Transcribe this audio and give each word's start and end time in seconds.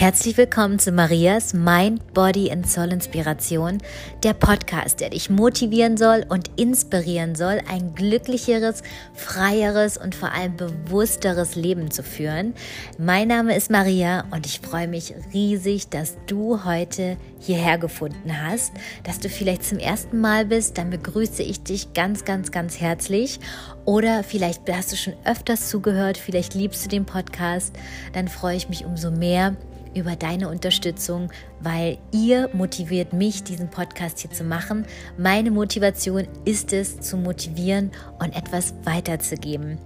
Herzlich 0.00 0.38
willkommen 0.38 0.78
zu 0.78 0.92
Marias 0.92 1.52
Mind, 1.52 2.14
Body 2.14 2.50
and 2.50 2.66
Soul 2.66 2.90
Inspiration, 2.90 3.82
der 4.22 4.32
Podcast, 4.32 5.00
der 5.00 5.10
dich 5.10 5.28
motivieren 5.28 5.98
soll 5.98 6.24
und 6.26 6.50
inspirieren 6.58 7.34
soll, 7.34 7.60
ein 7.68 7.94
glücklicheres, 7.94 8.82
freieres 9.12 9.98
und 9.98 10.14
vor 10.14 10.32
allem 10.32 10.56
bewussteres 10.56 11.54
Leben 11.54 11.90
zu 11.90 12.02
führen. 12.02 12.54
Mein 12.96 13.28
Name 13.28 13.54
ist 13.54 13.70
Maria 13.70 14.24
und 14.30 14.46
ich 14.46 14.60
freue 14.60 14.88
mich 14.88 15.12
riesig, 15.34 15.90
dass 15.90 16.16
du 16.26 16.64
heute 16.64 17.18
hierher 17.38 17.76
gefunden 17.76 18.42
hast, 18.42 18.72
dass 19.04 19.18
du 19.18 19.28
vielleicht 19.28 19.64
zum 19.64 19.76
ersten 19.76 20.18
Mal 20.18 20.46
bist, 20.46 20.78
dann 20.78 20.88
begrüße 20.88 21.42
ich 21.42 21.62
dich 21.62 21.92
ganz, 21.92 22.24
ganz, 22.24 22.50
ganz 22.50 22.80
herzlich. 22.80 23.38
Oder 23.84 24.24
vielleicht 24.24 24.62
hast 24.72 24.92
du 24.92 24.96
schon 24.96 25.14
öfters 25.26 25.68
zugehört, 25.68 26.16
vielleicht 26.16 26.54
liebst 26.54 26.86
du 26.86 26.88
den 26.88 27.04
Podcast, 27.04 27.76
dann 28.14 28.28
freue 28.28 28.56
ich 28.56 28.70
mich 28.70 28.86
umso 28.86 29.10
mehr 29.10 29.56
über 29.94 30.16
deine 30.16 30.48
Unterstützung, 30.48 31.30
weil 31.60 31.98
ihr 32.12 32.48
motiviert 32.52 33.12
mich, 33.12 33.42
diesen 33.42 33.68
Podcast 33.68 34.20
hier 34.20 34.30
zu 34.30 34.44
machen. 34.44 34.86
Meine 35.18 35.50
Motivation 35.50 36.26
ist 36.44 36.72
es, 36.72 37.00
zu 37.00 37.16
motivieren 37.16 37.90
und 38.18 38.34
etwas 38.36 38.74
weiterzugeben. 38.84 39.78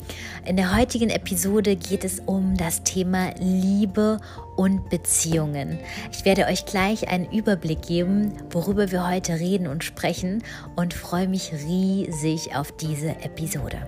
In 0.45 0.57
der 0.57 0.77
heutigen 0.77 1.11
Episode 1.11 1.77
geht 1.77 2.05
es 2.05 2.21
um 2.21 2.57
das 2.57 2.85
Thema 2.85 3.35
Liebe 3.39 4.19
und 4.57 4.89
Beziehungen. 4.91 5.79
Ich 6.13 6.25
werde 6.25 6.47
euch 6.47 6.67
gleich 6.67 7.09
einen 7.09 7.31
Überblick 7.31 7.83
geben, 7.83 8.33
worüber 8.51 8.91
wir 8.91 9.09
heute 9.09 9.41
reden 9.41 9.67
und 9.67 9.85
sprechen 9.85 10.43
und 10.77 10.95
freue 10.95 11.29
mich 11.29 11.53
riesig 11.53 12.55
auf 12.55 12.73
diese 12.73 13.11
Episode. 13.23 13.79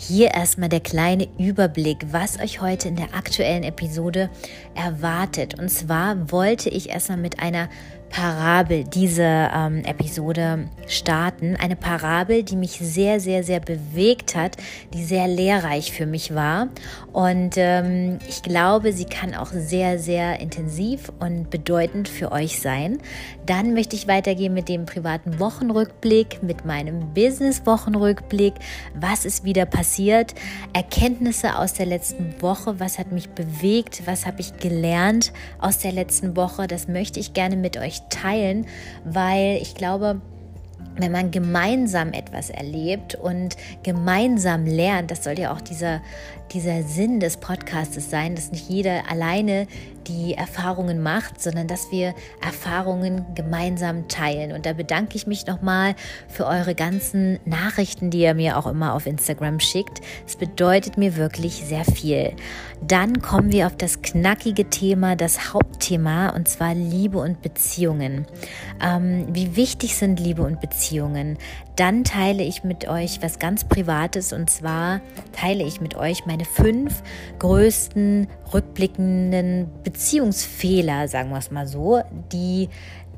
Hier 0.00 0.32
erstmal 0.32 0.68
der 0.68 0.78
kleine 0.78 1.26
Überblick, 1.38 2.06
was 2.12 2.38
euch 2.38 2.60
heute 2.60 2.86
in 2.86 2.94
der 2.94 3.14
aktuellen 3.16 3.64
Episode 3.64 4.30
erwartet. 4.76 5.58
Und 5.58 5.70
zwar 5.70 6.30
wollte 6.30 6.70
ich 6.70 6.90
erstmal 6.90 7.18
mit 7.18 7.40
einer 7.40 7.68
Parabel 8.10 8.84
diese 8.84 9.22
ähm, 9.22 9.84
Episode 9.84 10.70
starten. 10.86 11.56
Eine 11.56 11.76
Parabel, 11.76 12.42
die 12.42 12.56
mich 12.56 12.78
sehr, 12.80 13.20
sehr, 13.20 13.42
sehr 13.42 13.60
bewegt 13.60 14.34
hat, 14.34 14.56
die 14.94 15.04
sehr 15.04 15.28
lehrreich 15.28 15.92
für 15.92 16.06
mich 16.06 16.34
war. 16.34 16.68
Und 17.12 17.56
ähm, 17.56 18.18
ich 18.26 18.42
glaube, 18.42 18.94
sie 18.94 19.04
kann 19.04 19.34
auch 19.34 19.50
sehr, 19.52 19.98
sehr 19.98 20.40
intensiv 20.40 21.12
und 21.18 21.50
bedeutend 21.50 22.08
für 22.08 22.32
euch 22.32 22.60
sein. 22.60 22.98
Dann 23.44 23.74
möchte 23.74 23.94
ich 23.94 24.08
weitergehen 24.08 24.54
mit 24.54 24.70
dem 24.70 24.86
privaten 24.86 25.38
Wochenrückblick, 25.38 26.42
mit 26.42 26.64
meinem 26.64 27.12
Business-Wochenrückblick. 27.12 28.54
Was 28.94 29.26
ist 29.26 29.44
wieder 29.44 29.66
passiert? 29.66 29.87
Erkenntnisse 30.72 31.58
aus 31.58 31.72
der 31.72 31.86
letzten 31.86 32.40
Woche. 32.40 32.78
Was 32.80 32.98
hat 32.98 33.12
mich 33.12 33.30
bewegt? 33.30 34.02
Was 34.06 34.26
habe 34.26 34.40
ich 34.40 34.58
gelernt 34.58 35.32
aus 35.58 35.78
der 35.78 35.92
letzten 35.92 36.36
Woche? 36.36 36.66
Das 36.66 36.88
möchte 36.88 37.20
ich 37.20 37.32
gerne 37.32 37.56
mit 37.56 37.76
euch 37.76 38.02
teilen, 38.10 38.66
weil 39.04 39.58
ich 39.62 39.74
glaube, 39.74 40.20
wenn 40.96 41.12
man 41.12 41.30
gemeinsam 41.30 42.12
etwas 42.12 42.50
erlebt 42.50 43.14
und 43.14 43.56
gemeinsam 43.82 44.66
lernt, 44.66 45.10
das 45.10 45.24
soll 45.24 45.38
ja 45.38 45.52
auch 45.52 45.60
dieser, 45.60 46.00
dieser 46.52 46.82
Sinn 46.82 47.20
des 47.20 47.36
Podcastes 47.36 48.10
sein, 48.10 48.34
dass 48.34 48.50
nicht 48.50 48.68
jeder 48.68 49.10
alleine 49.10 49.66
die 50.08 50.34
Erfahrungen 50.34 51.02
macht, 51.02 51.40
sondern 51.40 51.66
dass 51.66 51.90
wir 51.92 52.14
Erfahrungen 52.40 53.26
gemeinsam 53.34 54.08
teilen. 54.08 54.52
Und 54.52 54.66
da 54.66 54.72
bedanke 54.72 55.16
ich 55.16 55.26
mich 55.26 55.46
nochmal 55.46 55.94
für 56.28 56.46
eure 56.46 56.74
ganzen 56.74 57.38
Nachrichten, 57.44 58.10
die 58.10 58.20
ihr 58.20 58.34
mir 58.34 58.56
auch 58.56 58.66
immer 58.66 58.94
auf 58.94 59.06
Instagram 59.06 59.60
schickt. 59.60 60.00
Es 60.26 60.36
bedeutet 60.36 60.98
mir 60.98 61.16
wirklich 61.16 61.64
sehr 61.66 61.84
viel. 61.84 62.32
Dann 62.80 63.22
kommen 63.22 63.52
wir 63.52 63.66
auf 63.66 63.76
das 63.76 64.02
knackige 64.02 64.70
Thema, 64.70 65.16
das 65.16 65.52
Hauptthema, 65.52 66.30
und 66.30 66.48
zwar 66.48 66.74
Liebe 66.74 67.18
und 67.18 67.42
Beziehungen. 67.42 68.26
Ähm, 68.80 69.26
wie 69.32 69.56
wichtig 69.56 69.96
sind 69.96 70.20
Liebe 70.20 70.42
und 70.42 70.60
Beziehungen? 70.60 71.38
Dann 71.76 72.02
teile 72.02 72.42
ich 72.42 72.64
mit 72.64 72.88
euch 72.88 73.22
was 73.22 73.38
ganz 73.38 73.64
Privates 73.64 74.32
und 74.32 74.50
zwar 74.50 75.00
teile 75.32 75.62
ich 75.62 75.80
mit 75.80 75.94
euch 75.96 76.26
meine 76.26 76.44
fünf 76.44 77.02
größten 77.38 78.26
rückblickenden 78.52 79.68
Beziehungsfehler, 79.84 81.08
sagen 81.08 81.30
wir 81.30 81.38
es 81.38 81.50
mal 81.50 81.66
so, 81.66 82.02
die, 82.32 82.68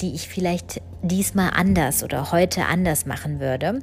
die 0.01 0.15
ich 0.15 0.29
vielleicht 0.29 0.81
diesmal 1.03 1.51
anders 1.55 2.03
oder 2.03 2.33
heute 2.33 2.67
anders 2.67 3.07
machen 3.07 3.41
würde. 3.41 3.81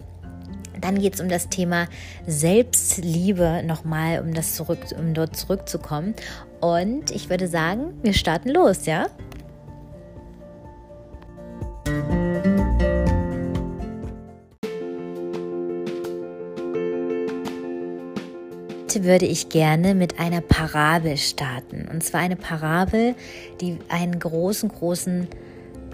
Dann 0.80 1.00
geht 1.00 1.16
es 1.16 1.22
um 1.22 1.30
das 1.30 1.50
Thema 1.50 1.88
Selbstliebe 2.28 3.63
nochmal, 3.66 4.22
um 4.22 4.34
das 4.34 4.56
zurück, 4.56 4.80
um 4.97 5.13
dort 5.13 5.35
zurückzukommen. 5.35 6.13
Und 6.62 7.12
ich 7.12 7.30
würde 7.30 7.47
sagen, 7.47 7.94
wir 8.03 8.14
starten 8.14 8.50
los, 8.50 8.85
ja? 8.85 9.08
Heute 18.97 19.06
würde 19.06 19.25
ich 19.28 19.50
gerne 19.50 19.94
mit 19.94 20.19
einer 20.19 20.41
Parabel 20.41 21.18
starten. 21.18 21.88
Und 21.94 22.03
zwar 22.03 22.22
eine 22.22 22.35
Parabel, 22.35 23.13
die 23.62 23.78
einen 23.90 24.18
großen, 24.18 24.69
großen 24.69 25.28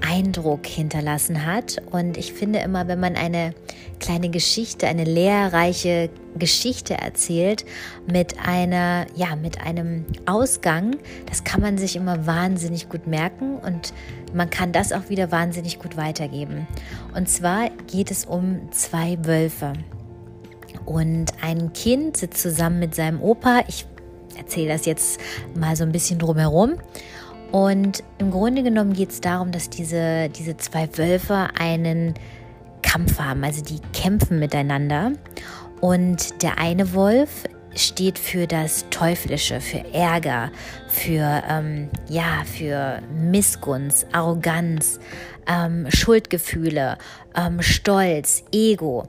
Eindruck 0.02 0.66
hinterlassen 0.66 1.46
hat. 1.46 1.81
Und 1.91 2.16
ich 2.16 2.31
finde 2.31 2.59
immer, 2.59 2.88
wenn 2.88 3.02
man 3.02 3.18
eine 3.18 3.56
kleine 4.00 4.30
Geschichte, 4.30 4.88
eine 4.88 5.03
lehrreiche 5.03 6.12
Geschichte 6.40 6.94
erzählt 6.94 7.66
mit 8.09 8.40
einer, 8.40 9.06
ja, 9.16 9.35
mit 9.35 9.59
einem 9.59 10.06
Ausgang, 10.25 10.96
das 11.25 11.44
kann 11.44 11.59
man 11.59 11.78
sich 11.78 11.97
immer 11.97 12.25
wahnsinnig 12.25 12.88
gut 12.88 13.06
merken 13.06 13.58
und 13.58 13.94
man 14.34 14.50
kann 14.50 14.72
das 14.72 14.94
auch 14.94 15.09
wieder 15.09 15.30
wahnsinnig 15.30 15.78
gut 15.78 15.97
weitergeben. 15.97 16.68
Und 17.14 17.28
zwar 17.28 17.70
geht 17.91 18.12
es 18.12 18.24
um 18.24 18.72
zwei 18.72 19.18
Wölfe. 19.25 19.74
Und 20.86 21.32
ein 21.42 21.74
Kind 21.74 22.18
sitzt 22.18 22.42
zusammen 22.42 22.80
mit 22.80 22.96
seinem 22.96 23.22
Opa. 23.22 23.64
Ich 23.68 23.86
erzähle 24.38 24.70
das 24.70 24.86
jetzt 24.86 25.20
mal 25.56 25.76
so 25.76 25.84
ein 25.84 25.92
bisschen 25.92 26.20
drumherum. 26.20 26.74
Und 27.52 28.04
im 28.18 28.32
Grunde 28.32 28.64
genommen 28.64 28.94
geht 28.94 29.12
es 29.12 29.22
darum, 29.22 29.52
dass 29.52 29.70
diese, 29.70 30.30
diese 30.30 30.58
zwei 30.58 30.90
Wölfe 30.98 31.50
einen 31.60 32.16
Kampf 32.82 33.20
haben. 33.20 33.44
Also 33.44 33.64
die 33.64 33.80
kämpfen 33.94 34.40
miteinander. 34.40 35.12
Und 35.80 36.42
der 36.42 36.58
eine 36.58 36.94
Wolf 36.94 37.44
steht 37.76 38.20
für 38.20 38.48
das 38.48 38.86
Teuflische, 38.90 39.60
für 39.60 39.84
Ärger, 39.94 40.52
für, 40.88 41.44
ähm, 41.50 41.90
ja, 42.08 42.44
für 42.46 43.02
Missgunst, 43.14 44.08
Arroganz, 44.12 45.00
ähm, 45.48 45.88
Schuldgefühle, 45.90 46.98
ähm, 47.36 47.62
Stolz, 47.62 48.44
Ego. 48.52 49.08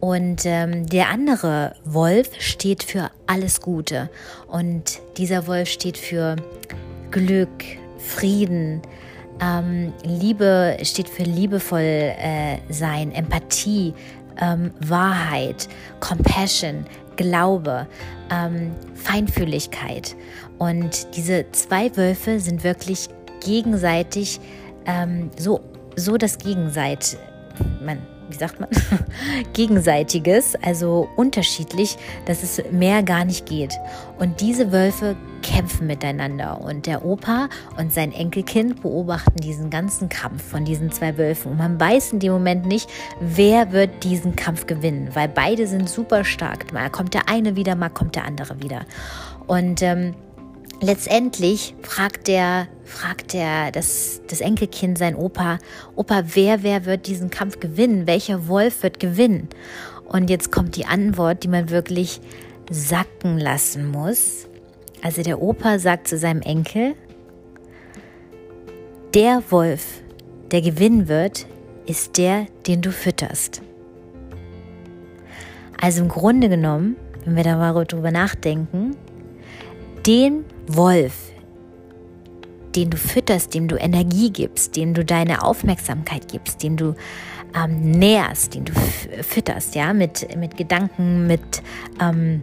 Und 0.00 0.42
ähm, 0.44 0.86
der 0.86 1.08
andere 1.08 1.74
Wolf 1.84 2.30
steht 2.38 2.82
für 2.82 3.10
alles 3.26 3.60
Gute. 3.60 4.10
Und 4.46 5.00
dieser 5.16 5.46
Wolf 5.46 5.68
steht 5.68 5.96
für 5.96 6.36
Glück, 7.10 7.64
Frieden, 7.98 8.82
ähm, 9.40 9.92
Liebe 10.02 10.76
steht 10.82 11.08
für 11.08 11.22
liebevoll 11.22 11.80
äh, 11.80 12.58
sein, 12.68 13.12
Empathie, 13.12 13.94
ähm, 14.40 14.72
Wahrheit, 14.80 15.68
Compassion, 16.00 16.86
Glaube, 17.16 17.86
ähm, 18.30 18.72
Feinfühligkeit. 18.94 20.16
Und 20.58 21.16
diese 21.16 21.46
zwei 21.52 21.94
Wölfe 21.96 22.40
sind 22.40 22.64
wirklich 22.64 23.08
gegenseitig 23.44 24.40
ähm, 24.86 25.30
so, 25.38 25.60
so 25.96 26.16
das 26.16 26.38
Gegenseit. 26.38 27.18
Man, 27.82 27.98
wie 28.28 28.36
sagt 28.36 28.60
man, 28.60 28.68
gegenseitiges, 29.52 30.54
also 30.62 31.08
unterschiedlich, 31.16 31.96
dass 32.26 32.42
es 32.42 32.62
mehr 32.70 33.02
gar 33.02 33.24
nicht 33.24 33.46
geht. 33.46 33.74
Und 34.18 34.40
diese 34.40 34.72
Wölfe 34.72 35.16
kämpfen 35.42 35.86
miteinander 35.86 36.60
und 36.60 36.86
der 36.86 37.04
Opa 37.04 37.48
und 37.78 37.92
sein 37.92 38.12
Enkelkind 38.12 38.82
beobachten 38.82 39.36
diesen 39.36 39.70
ganzen 39.70 40.08
Kampf 40.08 40.42
von 40.42 40.64
diesen 40.64 40.90
zwei 40.90 41.16
Wölfen 41.18 41.52
und 41.52 41.58
man 41.58 41.78
weiß 41.78 42.12
in 42.12 42.20
dem 42.20 42.32
Moment 42.32 42.66
nicht, 42.66 42.88
wer 43.20 43.72
wird 43.72 44.02
diesen 44.02 44.34
Kampf 44.34 44.66
gewinnen, 44.66 45.10
weil 45.14 45.28
beide 45.28 45.66
sind 45.66 45.88
super 45.88 46.24
stark. 46.24 46.72
Mal 46.72 46.90
kommt 46.90 47.14
der 47.14 47.28
eine 47.28 47.54
wieder, 47.54 47.76
mal 47.76 47.90
kommt 47.90 48.16
der 48.16 48.24
andere 48.24 48.60
wieder. 48.62 48.86
Und 49.46 49.82
ähm, 49.82 50.14
letztendlich 50.80 51.74
fragt 51.82 52.28
der, 52.28 52.68
fragt 52.84 53.32
der, 53.32 53.70
das, 53.72 54.20
das 54.28 54.40
Enkelkind 54.40 54.98
sein 54.98 55.14
Opa, 55.14 55.58
Opa, 55.94 56.22
wer, 56.34 56.62
wer 56.62 56.84
wird 56.84 57.06
diesen 57.06 57.30
Kampf 57.30 57.60
gewinnen? 57.60 58.06
Welcher 58.06 58.48
Wolf 58.48 58.82
wird 58.82 59.00
gewinnen? 59.00 59.48
Und 60.06 60.30
jetzt 60.30 60.52
kommt 60.52 60.76
die 60.76 60.86
Antwort, 60.86 61.42
die 61.42 61.48
man 61.48 61.70
wirklich 61.70 62.20
sacken 62.70 63.38
lassen 63.38 63.90
muss. 63.90 64.46
Also 65.02 65.22
der 65.22 65.40
Opa 65.40 65.78
sagt 65.78 66.08
zu 66.08 66.18
seinem 66.18 66.42
Enkel, 66.42 66.94
der 69.14 69.42
Wolf, 69.50 70.02
der 70.50 70.60
gewinnen 70.60 71.08
wird, 71.08 71.46
ist 71.86 72.18
der, 72.18 72.46
den 72.66 72.82
du 72.82 72.92
fütterst. 72.92 73.62
Also 75.80 76.02
im 76.02 76.08
Grunde 76.08 76.48
genommen, 76.48 76.96
wenn 77.24 77.36
wir 77.36 77.44
darüber 77.44 78.10
nachdenken, 78.10 78.96
den 80.06 80.44
Wolf, 80.68 81.32
den 82.74 82.90
du 82.90 82.96
fütterst, 82.96 83.54
dem 83.54 83.68
du 83.68 83.76
Energie 83.76 84.30
gibst, 84.30 84.76
dem 84.76 84.94
du 84.94 85.04
deine 85.04 85.42
Aufmerksamkeit 85.42 86.28
gibst, 86.30 86.62
dem 86.62 86.76
du 86.76 86.94
ähm, 87.54 87.90
nährst, 87.92 88.54
den 88.54 88.66
du 88.66 88.72
fütterst, 89.22 89.74
ja, 89.74 89.92
mit, 89.92 90.36
mit 90.36 90.56
Gedanken, 90.56 91.26
mit, 91.26 91.62
ähm, 92.00 92.42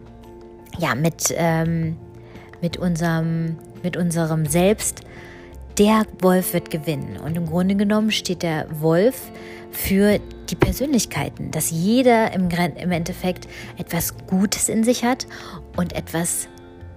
ja, 0.77 0.95
mit, 0.95 1.33
ähm, 1.37 1.97
mit, 2.61 2.77
unserem, 2.77 3.57
mit 3.83 3.95
unserem 3.95 4.45
Selbst, 4.45 5.01
der 5.77 6.05
Wolf 6.19 6.53
wird 6.53 6.69
gewinnen. 6.69 7.17
Und 7.17 7.37
im 7.37 7.45
Grunde 7.45 7.75
genommen 7.75 8.11
steht 8.11 8.43
der 8.43 8.67
Wolf 8.79 9.31
für 9.71 10.19
die 10.49 10.55
Persönlichkeiten, 10.55 11.51
dass 11.51 11.71
jeder 11.71 12.33
im, 12.33 12.49
im 12.49 12.91
Endeffekt 12.91 13.47
etwas 13.77 14.15
Gutes 14.27 14.69
in 14.69 14.83
sich 14.83 15.03
hat 15.03 15.27
und 15.75 15.93
etwas 15.93 16.47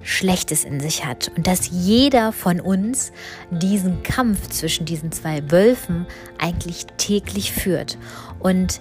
Schlechtes 0.06 0.64
in 0.64 0.78
sich 0.78 1.04
hat 1.04 1.32
und 1.36 1.46
dass 1.46 1.68
jeder 1.70 2.32
von 2.32 2.60
uns 2.60 3.12
diesen 3.50 4.04
Kampf 4.04 4.48
zwischen 4.50 4.86
diesen 4.86 5.10
zwei 5.10 5.50
Wölfen 5.50 6.06
eigentlich 6.38 6.86
täglich 6.96 7.52
führt. 7.52 7.98
Und 8.38 8.80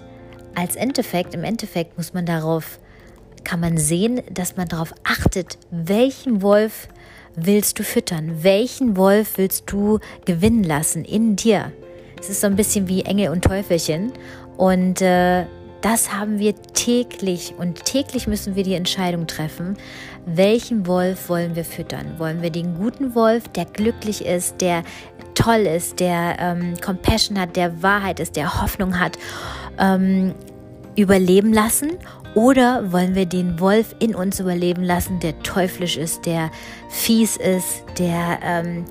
als 0.53 0.75
Endeffekt, 0.75 1.33
im 1.33 1.43
Endeffekt 1.43 1.97
muss 1.97 2.13
man 2.13 2.27
darauf, 2.27 2.79
kann 3.43 3.59
man 3.59 3.77
sehen, 3.77 4.21
dass 4.31 4.55
man 4.55 4.67
darauf 4.67 4.93
achtet, 5.03 5.57
welchen 5.71 6.41
Wolf 6.43 6.87
willst 7.35 7.79
du 7.79 7.83
füttern, 7.83 8.43
welchen 8.43 8.95
Wolf 8.95 9.37
willst 9.37 9.63
du 9.71 9.99
gewinnen 10.25 10.63
lassen 10.63 11.03
in 11.03 11.35
dir. 11.35 11.71
Es 12.19 12.29
ist 12.29 12.41
so 12.41 12.47
ein 12.47 12.55
bisschen 12.55 12.87
wie 12.87 13.01
Engel 13.01 13.29
und 13.29 13.43
Teufelchen 13.43 14.13
und 14.57 15.01
äh, 15.01 15.45
das 15.81 16.13
haben 16.13 16.39
wir 16.39 16.55
täglich 16.73 17.53
und 17.57 17.85
täglich 17.85 18.25
müssen 18.25 18.55
wir 18.55 18.63
die 18.63 18.73
Entscheidung 18.73 19.27
treffen, 19.27 19.77
welchen 20.25 20.87
Wolf 20.87 21.29
wollen 21.29 21.55
wir 21.55 21.65
füttern? 21.65 22.15
Wollen 22.17 22.41
wir 22.41 22.49
den 22.49 22.75
guten 22.75 23.13
Wolf, 23.15 23.47
der 23.49 23.65
glücklich 23.65 24.25
ist, 24.25 24.59
der 24.59 24.83
toll 25.35 25.67
ist, 25.67 25.99
der 25.99 26.37
ähm, 26.39 26.73
Compassion 26.83 27.39
hat, 27.39 27.55
der 27.55 27.83
Wahrheit 27.83 28.19
ist, 28.19 28.35
der 28.35 28.61
Hoffnung 28.61 28.99
hat, 28.99 29.17
ähm, 29.77 30.33
überleben 30.95 31.53
lassen? 31.53 31.91
Oder 32.33 32.91
wollen 32.91 33.15
wir 33.15 33.25
den 33.25 33.59
Wolf 33.59 33.95
in 33.99 34.15
uns 34.15 34.39
überleben 34.39 34.83
lassen, 34.83 35.19
der 35.19 35.39
teuflisch 35.43 35.95
ist, 35.95 36.25
der 36.25 36.49
fies 36.89 37.37
ist, 37.37 37.83
der 37.97 38.39
ähm, 38.43 38.85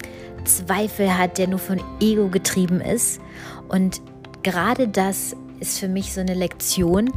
Zweifel 0.44 1.18
hat, 1.18 1.36
der 1.38 1.48
nur 1.48 1.58
von 1.58 1.80
Ego 2.00 2.28
getrieben 2.28 2.80
ist? 2.80 3.20
Und 3.68 4.00
gerade 4.42 4.88
das 4.88 5.34
ist 5.60 5.78
für 5.78 5.88
mich 5.88 6.12
so 6.12 6.20
eine 6.20 6.34
Lektion, 6.34 7.10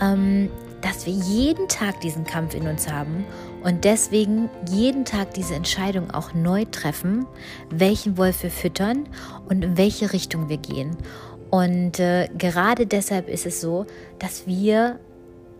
ähm, 0.00 0.50
dass 0.82 1.06
wir 1.06 1.12
jeden 1.12 1.68
Tag 1.68 2.00
diesen 2.00 2.24
Kampf 2.24 2.54
in 2.54 2.66
uns 2.66 2.90
haben 2.90 3.24
und 3.62 3.84
deswegen 3.84 4.50
jeden 4.70 5.04
Tag 5.04 5.34
diese 5.34 5.54
Entscheidung 5.54 6.10
auch 6.10 6.34
neu 6.34 6.64
treffen, 6.70 7.26
welchen 7.70 8.18
Wolf 8.18 8.42
wir 8.42 8.50
füttern 8.50 9.08
und 9.48 9.64
in 9.64 9.76
welche 9.76 10.12
Richtung 10.12 10.48
wir 10.48 10.58
gehen. 10.58 10.96
Und 11.50 12.00
äh, 12.00 12.28
gerade 12.38 12.86
deshalb 12.86 13.28
ist 13.28 13.46
es 13.46 13.60
so, 13.60 13.86
dass 14.18 14.46
wir 14.46 14.98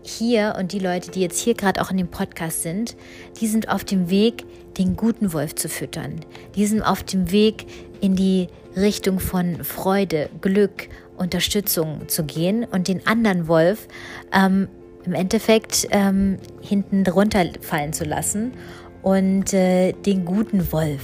hier 0.01 0.55
und 0.59 0.73
die 0.73 0.79
Leute, 0.79 1.11
die 1.11 1.21
jetzt 1.21 1.39
hier 1.39 1.53
gerade 1.53 1.81
auch 1.81 1.91
in 1.91 1.97
dem 1.97 2.09
Podcast 2.09 2.63
sind, 2.63 2.95
die 3.39 3.47
sind 3.47 3.69
auf 3.69 3.83
dem 3.83 4.09
Weg, 4.09 4.45
den 4.77 4.95
guten 4.95 5.33
Wolf 5.33 5.55
zu 5.55 5.69
füttern. 5.69 6.19
Die 6.55 6.65
sind 6.65 6.81
auf 6.81 7.03
dem 7.03 7.31
Weg 7.31 7.65
in 8.01 8.15
die 8.15 8.47
Richtung 8.75 9.19
von 9.19 9.63
Freude, 9.63 10.29
Glück, 10.41 10.89
Unterstützung 11.15 12.09
zu 12.09 12.23
gehen 12.23 12.65
und 12.65 12.87
den 12.87 13.05
anderen 13.05 13.47
Wolf 13.47 13.87
ähm, 14.33 14.67
im 15.05 15.13
Endeffekt 15.13 15.87
ähm, 15.91 16.37
hinten 16.61 17.03
drunter 17.03 17.45
fallen 17.61 17.93
zu 17.93 18.03
lassen 18.03 18.53
und 19.01 19.53
äh, 19.53 19.91
den 19.91 20.25
guten 20.25 20.71
Wolf 20.71 21.01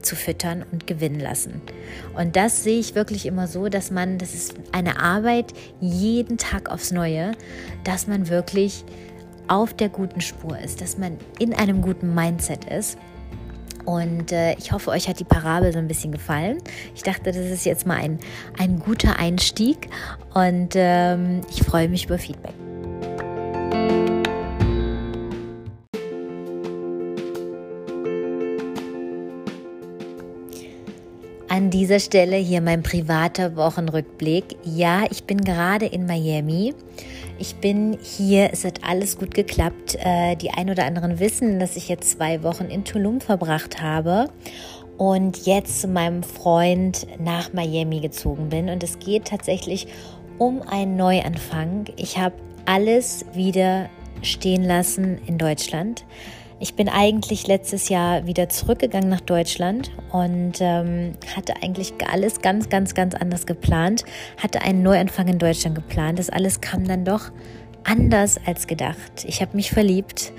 zu 0.00 0.16
füttern 0.16 0.64
und 0.70 0.86
gewinnen 0.86 1.20
lassen. 1.20 1.60
Und 2.16 2.36
das 2.36 2.64
sehe 2.64 2.78
ich 2.78 2.94
wirklich 2.94 3.26
immer 3.26 3.46
so, 3.46 3.68
dass 3.68 3.90
man, 3.90 4.18
das 4.18 4.34
ist 4.34 4.54
eine 4.72 5.00
Arbeit 5.00 5.52
jeden 5.80 6.38
Tag 6.38 6.70
aufs 6.70 6.90
Neue, 6.90 7.32
dass 7.84 8.06
man 8.06 8.28
wirklich 8.28 8.84
auf 9.48 9.74
der 9.74 9.88
guten 9.88 10.20
Spur 10.20 10.58
ist, 10.58 10.80
dass 10.80 10.98
man 10.98 11.18
in 11.38 11.54
einem 11.54 11.82
guten 11.82 12.14
Mindset 12.14 12.64
ist. 12.64 12.98
Und 13.84 14.30
äh, 14.30 14.54
ich 14.54 14.70
hoffe, 14.70 14.90
euch 14.90 15.08
hat 15.08 15.18
die 15.18 15.24
Parabel 15.24 15.72
so 15.72 15.78
ein 15.78 15.88
bisschen 15.88 16.12
gefallen. 16.12 16.58
Ich 16.94 17.02
dachte, 17.02 17.24
das 17.24 17.36
ist 17.36 17.64
jetzt 17.64 17.84
mal 17.84 17.96
ein, 17.96 18.20
ein 18.58 18.78
guter 18.78 19.18
Einstieg 19.18 19.88
und 20.34 20.70
ähm, 20.74 21.40
ich 21.50 21.64
freue 21.64 21.88
mich 21.88 22.04
über 22.04 22.18
Feedback. 22.18 22.54
Dieser 31.72 31.98
Stelle 31.98 32.36
hier 32.36 32.60
mein 32.60 32.82
privater 32.82 33.56
Wochenrückblick. 33.56 34.56
Ja, 34.62 35.04
ich 35.10 35.24
bin 35.24 35.38
gerade 35.38 35.86
in 35.86 36.06
Miami. 36.06 36.74
Ich 37.38 37.56
bin 37.56 37.98
hier, 38.00 38.50
es 38.52 38.64
hat 38.64 38.84
alles 38.86 39.18
gut 39.18 39.34
geklappt. 39.34 39.96
Äh, 39.98 40.36
die 40.36 40.50
ein 40.50 40.70
oder 40.70 40.84
anderen 40.84 41.18
wissen, 41.18 41.58
dass 41.58 41.76
ich 41.76 41.88
jetzt 41.88 42.10
zwei 42.10 42.42
Wochen 42.42 42.66
in 42.66 42.84
Tulum 42.84 43.20
verbracht 43.20 43.82
habe 43.82 44.28
und 44.98 45.46
jetzt 45.46 45.80
zu 45.80 45.88
meinem 45.88 46.22
Freund 46.22 47.06
nach 47.18 47.52
Miami 47.52 48.00
gezogen 48.00 48.50
bin. 48.50 48.68
Und 48.68 48.84
es 48.84 48.98
geht 48.98 49.24
tatsächlich 49.24 49.88
um 50.38 50.62
einen 50.62 50.96
Neuanfang. 50.96 51.86
Ich 51.96 52.18
habe 52.18 52.36
alles 52.66 53.24
wieder 53.32 53.88
stehen 54.22 54.62
lassen 54.62 55.18
in 55.26 55.38
Deutschland. 55.38 56.04
Ich 56.62 56.76
bin 56.76 56.88
eigentlich 56.88 57.48
letztes 57.48 57.88
Jahr 57.88 58.24
wieder 58.28 58.48
zurückgegangen 58.48 59.08
nach 59.08 59.20
Deutschland 59.20 59.90
und 60.12 60.60
ähm, 60.60 61.14
hatte 61.34 61.54
eigentlich 61.60 61.92
alles 62.08 62.40
ganz, 62.40 62.68
ganz, 62.68 62.94
ganz 62.94 63.16
anders 63.16 63.46
geplant. 63.46 64.04
Hatte 64.40 64.62
einen 64.62 64.84
Neuanfang 64.84 65.26
in 65.26 65.40
Deutschland 65.40 65.74
geplant. 65.74 66.20
Das 66.20 66.30
alles 66.30 66.60
kam 66.60 66.86
dann 66.86 67.04
doch 67.04 67.32
anders 67.82 68.38
als 68.46 68.68
gedacht. 68.68 69.24
Ich 69.26 69.42
habe 69.42 69.56
mich 69.56 69.72
verliebt 69.72 70.32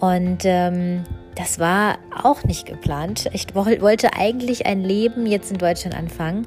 und 0.00 0.40
ähm, 0.44 1.04
das 1.34 1.58
war 1.58 1.96
auch 2.24 2.44
nicht 2.44 2.66
geplant. 2.66 3.30
Ich 3.32 3.54
wollte 3.54 4.12
eigentlich 4.12 4.66
ein 4.66 4.82
Leben 4.82 5.24
jetzt 5.24 5.50
in 5.50 5.56
Deutschland 5.56 5.96
anfangen 5.96 6.46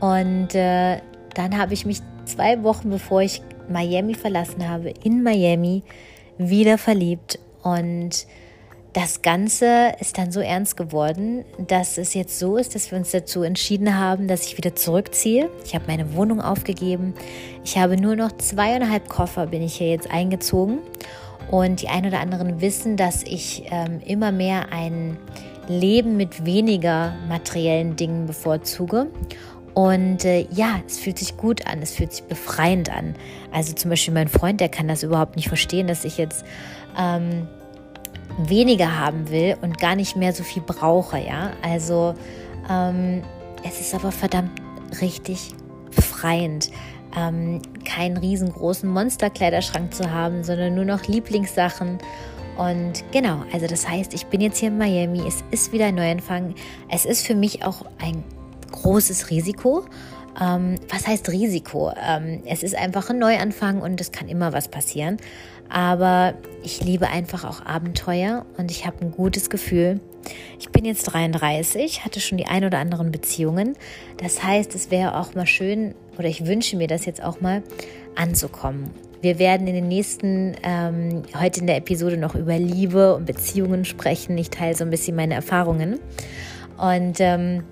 und 0.00 0.52
äh, 0.56 0.98
dann 1.34 1.56
habe 1.56 1.74
ich 1.74 1.86
mich 1.86 2.00
zwei 2.24 2.60
Wochen 2.64 2.90
bevor 2.90 3.22
ich 3.22 3.40
Miami 3.68 4.16
verlassen 4.16 4.68
habe, 4.68 4.92
in 5.04 5.22
Miami 5.22 5.84
wieder 6.38 6.76
verliebt 6.76 7.38
und 7.62 8.26
das 8.94 9.22
Ganze 9.22 9.92
ist 9.98 10.18
dann 10.18 10.30
so 10.30 10.38
ernst 10.38 10.76
geworden, 10.76 11.44
dass 11.58 11.98
es 11.98 12.14
jetzt 12.14 12.38
so 12.38 12.56
ist, 12.56 12.76
dass 12.76 12.92
wir 12.92 12.98
uns 12.98 13.10
dazu 13.10 13.42
entschieden 13.42 13.98
haben, 13.98 14.28
dass 14.28 14.46
ich 14.46 14.56
wieder 14.56 14.76
zurückziehe. 14.76 15.50
Ich 15.64 15.74
habe 15.74 15.86
meine 15.88 16.14
Wohnung 16.14 16.40
aufgegeben. 16.40 17.12
Ich 17.64 17.76
habe 17.76 17.96
nur 17.96 18.14
noch 18.14 18.30
zweieinhalb 18.38 19.08
Koffer, 19.08 19.48
bin 19.48 19.62
ich 19.62 19.74
hier 19.74 19.88
jetzt 19.90 20.08
eingezogen. 20.10 20.78
Und 21.50 21.82
die 21.82 21.88
ein 21.88 22.06
oder 22.06 22.20
anderen 22.20 22.60
wissen, 22.60 22.96
dass 22.96 23.24
ich 23.24 23.64
ähm, 23.70 24.00
immer 24.06 24.30
mehr 24.30 24.72
ein 24.72 25.18
Leben 25.66 26.16
mit 26.16 26.44
weniger 26.44 27.16
materiellen 27.28 27.96
Dingen 27.96 28.26
bevorzuge. 28.26 29.08
Und 29.74 30.24
äh, 30.24 30.46
ja, 30.52 30.80
es 30.86 31.00
fühlt 31.00 31.18
sich 31.18 31.36
gut 31.36 31.66
an, 31.66 31.82
es 31.82 31.96
fühlt 31.96 32.12
sich 32.12 32.22
befreiend 32.22 32.94
an. 32.94 33.16
Also 33.50 33.72
zum 33.72 33.90
Beispiel 33.90 34.14
mein 34.14 34.28
Freund, 34.28 34.60
der 34.60 34.68
kann 34.68 34.86
das 34.86 35.02
überhaupt 35.02 35.34
nicht 35.34 35.48
verstehen, 35.48 35.88
dass 35.88 36.04
ich 36.04 36.16
jetzt 36.16 36.44
ähm, 36.96 37.48
weniger 38.38 38.98
haben 38.98 39.30
will 39.30 39.56
und 39.62 39.78
gar 39.78 39.96
nicht 39.96 40.16
mehr 40.16 40.32
so 40.32 40.42
viel 40.42 40.62
brauche, 40.62 41.18
ja. 41.18 41.50
Also 41.62 42.14
ähm, 42.70 43.22
es 43.62 43.80
ist 43.80 43.94
aber 43.94 44.12
verdammt 44.12 44.50
richtig 45.00 45.54
befreiend, 45.94 46.70
ähm, 47.16 47.62
keinen 47.84 48.16
riesengroßen 48.16 48.88
Monsterkleiderschrank 48.88 49.94
zu 49.94 50.10
haben, 50.10 50.42
sondern 50.44 50.74
nur 50.74 50.84
noch 50.84 51.06
Lieblingssachen. 51.06 51.98
Und 52.56 53.04
genau, 53.12 53.42
also 53.52 53.66
das 53.66 53.88
heißt, 53.88 54.14
ich 54.14 54.26
bin 54.26 54.40
jetzt 54.40 54.58
hier 54.58 54.68
in 54.68 54.78
Miami, 54.78 55.22
es 55.26 55.42
ist 55.50 55.72
wieder 55.72 55.86
ein 55.86 55.94
Neuanfang. 55.94 56.54
Es 56.88 57.04
ist 57.04 57.26
für 57.26 57.34
mich 57.34 57.64
auch 57.64 57.84
ein 57.98 58.22
großes 58.70 59.30
Risiko. 59.30 59.84
Ähm, 60.40 60.76
was 60.90 61.06
heißt 61.06 61.28
Risiko? 61.30 61.92
Ähm, 62.00 62.42
es 62.46 62.62
ist 62.62 62.74
einfach 62.74 63.10
ein 63.10 63.18
Neuanfang 63.18 63.80
und 63.80 64.00
es 64.00 64.12
kann 64.12 64.28
immer 64.28 64.52
was 64.52 64.68
passieren. 64.68 65.18
Aber 65.68 66.34
ich 66.62 66.82
liebe 66.82 67.08
einfach 67.08 67.44
auch 67.44 67.64
Abenteuer 67.64 68.46
und 68.56 68.70
ich 68.70 68.86
habe 68.86 69.00
ein 69.00 69.10
gutes 69.10 69.50
Gefühl. 69.50 70.00
Ich 70.58 70.70
bin 70.70 70.84
jetzt 70.84 71.04
33, 71.04 72.04
hatte 72.04 72.20
schon 72.20 72.38
die 72.38 72.46
ein 72.46 72.64
oder 72.64 72.78
anderen 72.78 73.10
Beziehungen. 73.10 73.76
Das 74.16 74.42
heißt, 74.42 74.74
es 74.74 74.90
wäre 74.90 75.18
auch 75.18 75.34
mal 75.34 75.46
schön, 75.46 75.94
oder 76.18 76.28
ich 76.28 76.46
wünsche 76.46 76.76
mir 76.76 76.86
das 76.86 77.04
jetzt 77.04 77.22
auch 77.22 77.40
mal, 77.40 77.62
anzukommen. 78.14 78.90
Wir 79.20 79.38
werden 79.38 79.66
in 79.66 79.74
den 79.74 79.88
nächsten, 79.88 80.54
ähm, 80.62 81.22
heute 81.38 81.60
in 81.60 81.66
der 81.66 81.78
Episode 81.78 82.16
noch 82.16 82.34
über 82.34 82.58
Liebe 82.58 83.14
und 83.14 83.24
Beziehungen 83.24 83.84
sprechen. 83.84 84.36
Ich 84.38 84.50
teile 84.50 84.74
so 84.74 84.84
ein 84.84 84.90
bisschen 84.90 85.16
meine 85.16 85.34
Erfahrungen. 85.34 85.98
Und 86.76 87.20
ähm, 87.20 87.64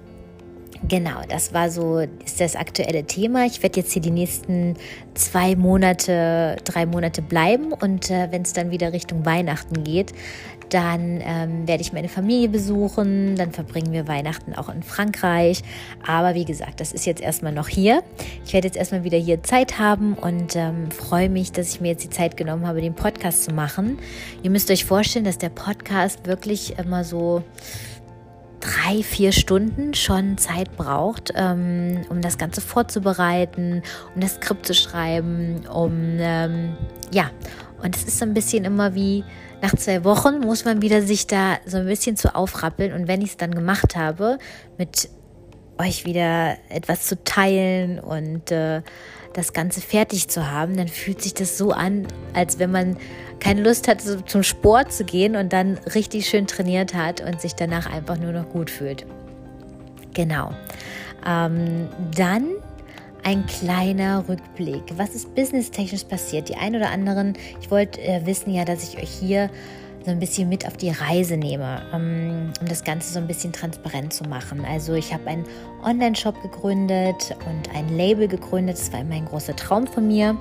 Genau, 0.88 1.20
das 1.28 1.54
war 1.54 1.70
so, 1.70 1.98
ist 1.98 2.40
das 2.40 2.56
aktuelle 2.56 3.04
Thema. 3.04 3.46
Ich 3.46 3.62
werde 3.62 3.80
jetzt 3.80 3.92
hier 3.92 4.02
die 4.02 4.10
nächsten 4.10 4.76
zwei 5.14 5.54
Monate, 5.54 6.56
drei 6.64 6.86
Monate 6.86 7.22
bleiben 7.22 7.72
und 7.72 8.10
äh, 8.10 8.28
wenn 8.32 8.42
es 8.42 8.52
dann 8.52 8.70
wieder 8.72 8.92
Richtung 8.92 9.24
Weihnachten 9.24 9.84
geht, 9.84 10.12
dann 10.70 11.20
ähm, 11.22 11.68
werde 11.68 11.82
ich 11.82 11.92
meine 11.92 12.08
Familie 12.08 12.48
besuchen, 12.48 13.36
dann 13.36 13.52
verbringen 13.52 13.92
wir 13.92 14.08
Weihnachten 14.08 14.54
auch 14.54 14.68
in 14.70 14.82
Frankreich. 14.82 15.62
Aber 16.06 16.34
wie 16.34 16.46
gesagt, 16.46 16.80
das 16.80 16.92
ist 16.92 17.04
jetzt 17.04 17.20
erstmal 17.20 17.52
noch 17.52 17.68
hier. 17.68 18.02
Ich 18.44 18.54
werde 18.54 18.68
jetzt 18.68 18.76
erstmal 18.76 19.04
wieder 19.04 19.18
hier 19.18 19.42
Zeit 19.42 19.78
haben 19.78 20.14
und 20.14 20.56
ähm, 20.56 20.90
freue 20.90 21.28
mich, 21.28 21.52
dass 21.52 21.74
ich 21.74 21.80
mir 21.80 21.88
jetzt 21.88 22.04
die 22.04 22.10
Zeit 22.10 22.36
genommen 22.36 22.66
habe, 22.66 22.80
den 22.80 22.94
Podcast 22.94 23.44
zu 23.44 23.52
machen. 23.52 23.98
Ihr 24.42 24.50
müsst 24.50 24.70
euch 24.70 24.84
vorstellen, 24.84 25.26
dass 25.26 25.38
der 25.38 25.50
Podcast 25.50 26.26
wirklich 26.26 26.78
immer 26.78 27.04
so 27.04 27.42
drei, 28.62 29.02
vier 29.02 29.32
Stunden 29.32 29.92
schon 29.92 30.38
Zeit 30.38 30.76
braucht, 30.76 31.32
ähm, 31.34 32.02
um 32.08 32.20
das 32.20 32.38
Ganze 32.38 32.60
vorzubereiten, 32.60 33.82
um 34.14 34.20
das 34.20 34.36
Skript 34.36 34.66
zu 34.66 34.74
schreiben, 34.74 35.66
um 35.66 36.16
ähm, 36.18 36.76
ja, 37.12 37.30
und 37.82 37.96
es 37.96 38.04
ist 38.04 38.18
so 38.18 38.24
ein 38.24 38.32
bisschen 38.32 38.64
immer 38.64 38.94
wie 38.94 39.24
nach 39.60 39.76
zwei 39.76 40.02
Wochen 40.04 40.40
muss 40.40 40.64
man 40.64 40.82
wieder 40.82 41.02
sich 41.02 41.26
da 41.26 41.58
so 41.66 41.78
ein 41.78 41.86
bisschen 41.86 42.16
zu 42.16 42.34
aufrappeln. 42.34 42.92
Und 42.92 43.06
wenn 43.06 43.22
ich 43.22 43.30
es 43.30 43.36
dann 43.36 43.54
gemacht 43.54 43.94
habe, 43.96 44.38
mit 44.76 45.08
euch 45.78 46.04
wieder 46.04 46.56
etwas 46.68 47.06
zu 47.06 47.22
teilen 47.22 48.00
und 48.00 48.50
äh, 48.50 48.82
das 49.32 49.52
Ganze 49.52 49.80
fertig 49.80 50.28
zu 50.28 50.50
haben, 50.50 50.76
dann 50.76 50.88
fühlt 50.88 51.22
sich 51.22 51.34
das 51.34 51.58
so 51.58 51.72
an, 51.72 52.06
als 52.34 52.58
wenn 52.58 52.70
man 52.70 52.96
keine 53.40 53.62
Lust 53.62 53.88
hat, 53.88 54.00
so 54.00 54.20
zum 54.20 54.42
Sport 54.42 54.92
zu 54.92 55.04
gehen 55.04 55.36
und 55.36 55.52
dann 55.52 55.78
richtig 55.94 56.28
schön 56.28 56.46
trainiert 56.46 56.94
hat 56.94 57.20
und 57.20 57.40
sich 57.40 57.54
danach 57.54 57.92
einfach 57.92 58.18
nur 58.18 58.32
noch 58.32 58.48
gut 58.48 58.70
fühlt. 58.70 59.04
Genau. 60.14 60.52
Ähm, 61.26 61.88
dann 62.14 62.50
ein 63.24 63.46
kleiner 63.46 64.28
Rückblick. 64.28 64.82
Was 64.96 65.14
ist 65.14 65.34
businesstechnisch 65.34 66.04
passiert? 66.04 66.48
Die 66.48 66.56
ein 66.56 66.74
oder 66.74 66.90
anderen, 66.90 67.34
ich 67.60 67.70
wollte 67.70 68.00
äh, 68.00 68.26
wissen 68.26 68.52
ja, 68.52 68.64
dass 68.64 68.82
ich 68.82 68.98
euch 68.98 69.10
hier 69.10 69.50
so 70.04 70.10
ein 70.10 70.18
bisschen 70.18 70.48
mit 70.48 70.66
auf 70.66 70.76
die 70.76 70.90
Reise 70.90 71.36
nehme, 71.36 71.82
um, 71.92 72.52
um 72.60 72.68
das 72.68 72.84
Ganze 72.84 73.12
so 73.12 73.18
ein 73.18 73.26
bisschen 73.26 73.52
transparent 73.52 74.12
zu 74.12 74.24
machen. 74.24 74.64
Also 74.64 74.94
ich 74.94 75.12
habe 75.12 75.26
einen 75.28 75.44
Online-Shop 75.84 76.40
gegründet 76.42 77.36
und 77.46 77.74
ein 77.74 77.88
Label 77.96 78.28
gegründet. 78.28 78.78
Das 78.78 78.92
war 78.92 79.00
immer 79.00 79.14
ein 79.14 79.26
großer 79.26 79.56
Traum 79.56 79.86
von 79.86 80.06
mir. 80.06 80.36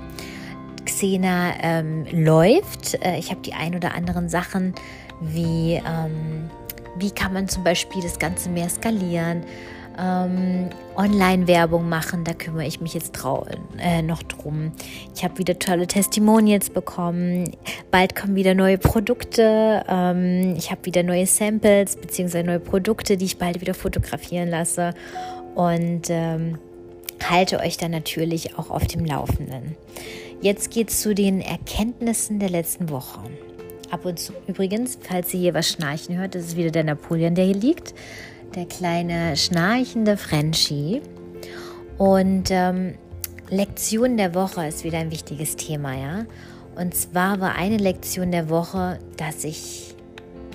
Xena 0.85 1.53
ähm, 1.61 2.05
läuft. 2.11 2.95
Äh, 3.05 3.17
ich 3.17 3.29
habe 3.29 3.41
die 3.41 3.53
ein 3.53 3.75
oder 3.75 3.93
anderen 3.93 4.29
Sachen 4.29 4.73
wie, 5.21 5.73
ähm, 5.73 6.49
wie 6.97 7.11
kann 7.11 7.33
man 7.33 7.47
zum 7.47 7.63
Beispiel 7.63 8.01
das 8.01 8.17
Ganze 8.17 8.49
mehr 8.49 8.69
skalieren 8.69 9.43
ähm, 10.01 10.69
Online-Werbung 10.95 11.87
machen. 11.87 12.23
Da 12.23 12.33
kümmere 12.33 12.65
ich 12.65 12.81
mich 12.81 12.93
jetzt 12.93 13.13
äh, 13.77 14.01
noch 14.01 14.23
drum. 14.23 14.71
Ich 15.15 15.23
habe 15.23 15.37
wieder 15.37 15.57
tolle 15.59 15.87
Testimonials 15.87 16.69
bekommen. 16.69 17.51
Bald 17.91 18.15
kommen 18.15 18.35
wieder 18.35 18.53
neue 18.53 18.77
Produkte. 18.77 19.83
Ähm, 19.87 20.55
ich 20.57 20.71
habe 20.71 20.85
wieder 20.85 21.03
neue 21.03 21.25
Samples 21.25 21.95
bzw. 21.95 22.43
neue 22.43 22.59
Produkte, 22.59 23.17
die 23.17 23.25
ich 23.25 23.37
bald 23.37 23.61
wieder 23.61 23.73
fotografieren 23.73 24.49
lasse. 24.49 24.93
Und 25.55 26.09
ähm, 26.09 26.57
halte 27.29 27.59
euch 27.59 27.77
dann 27.77 27.91
natürlich 27.91 28.57
auch 28.57 28.69
auf 28.69 28.87
dem 28.87 29.05
Laufenden. 29.05 29.75
Jetzt 30.41 30.71
geht 30.71 30.89
es 30.89 31.01
zu 31.01 31.13
den 31.13 31.39
Erkenntnissen 31.39 32.39
der 32.39 32.49
letzten 32.49 32.89
Woche. 32.89 33.19
Ab 33.91 34.05
und 34.05 34.17
zu 34.17 34.33
übrigens, 34.47 34.97
falls 35.01 35.33
ihr 35.33 35.41
hier 35.41 35.53
was 35.53 35.69
schnarchen 35.69 36.17
hört, 36.17 36.33
das 36.33 36.45
ist 36.45 36.55
wieder 36.55 36.71
der 36.71 36.85
Napoleon, 36.85 37.35
der 37.35 37.45
hier 37.45 37.55
liegt 37.55 37.93
der 38.55 38.65
kleine 38.65 39.35
schnarchende 39.37 40.17
Frenchie. 40.17 41.01
Und 41.97 42.49
ähm, 42.49 42.95
Lektion 43.49 44.17
der 44.17 44.33
Woche 44.33 44.65
ist 44.65 44.83
wieder 44.83 44.99
ein 44.99 45.11
wichtiges 45.11 45.55
Thema, 45.55 45.93
ja. 45.93 46.25
Und 46.75 46.95
zwar 46.95 47.39
war 47.41 47.55
eine 47.55 47.77
Lektion 47.77 48.31
der 48.31 48.49
Woche, 48.49 48.99
dass 49.17 49.43
ich, 49.43 49.95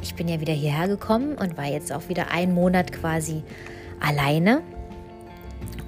ich 0.02 0.14
bin 0.14 0.28
ja 0.28 0.40
wieder 0.40 0.54
hierher 0.54 0.88
gekommen 0.88 1.36
und 1.36 1.56
war 1.56 1.66
jetzt 1.66 1.92
auch 1.92 2.08
wieder 2.08 2.30
einen 2.30 2.54
Monat 2.54 2.92
quasi 2.92 3.42
alleine 4.00 4.62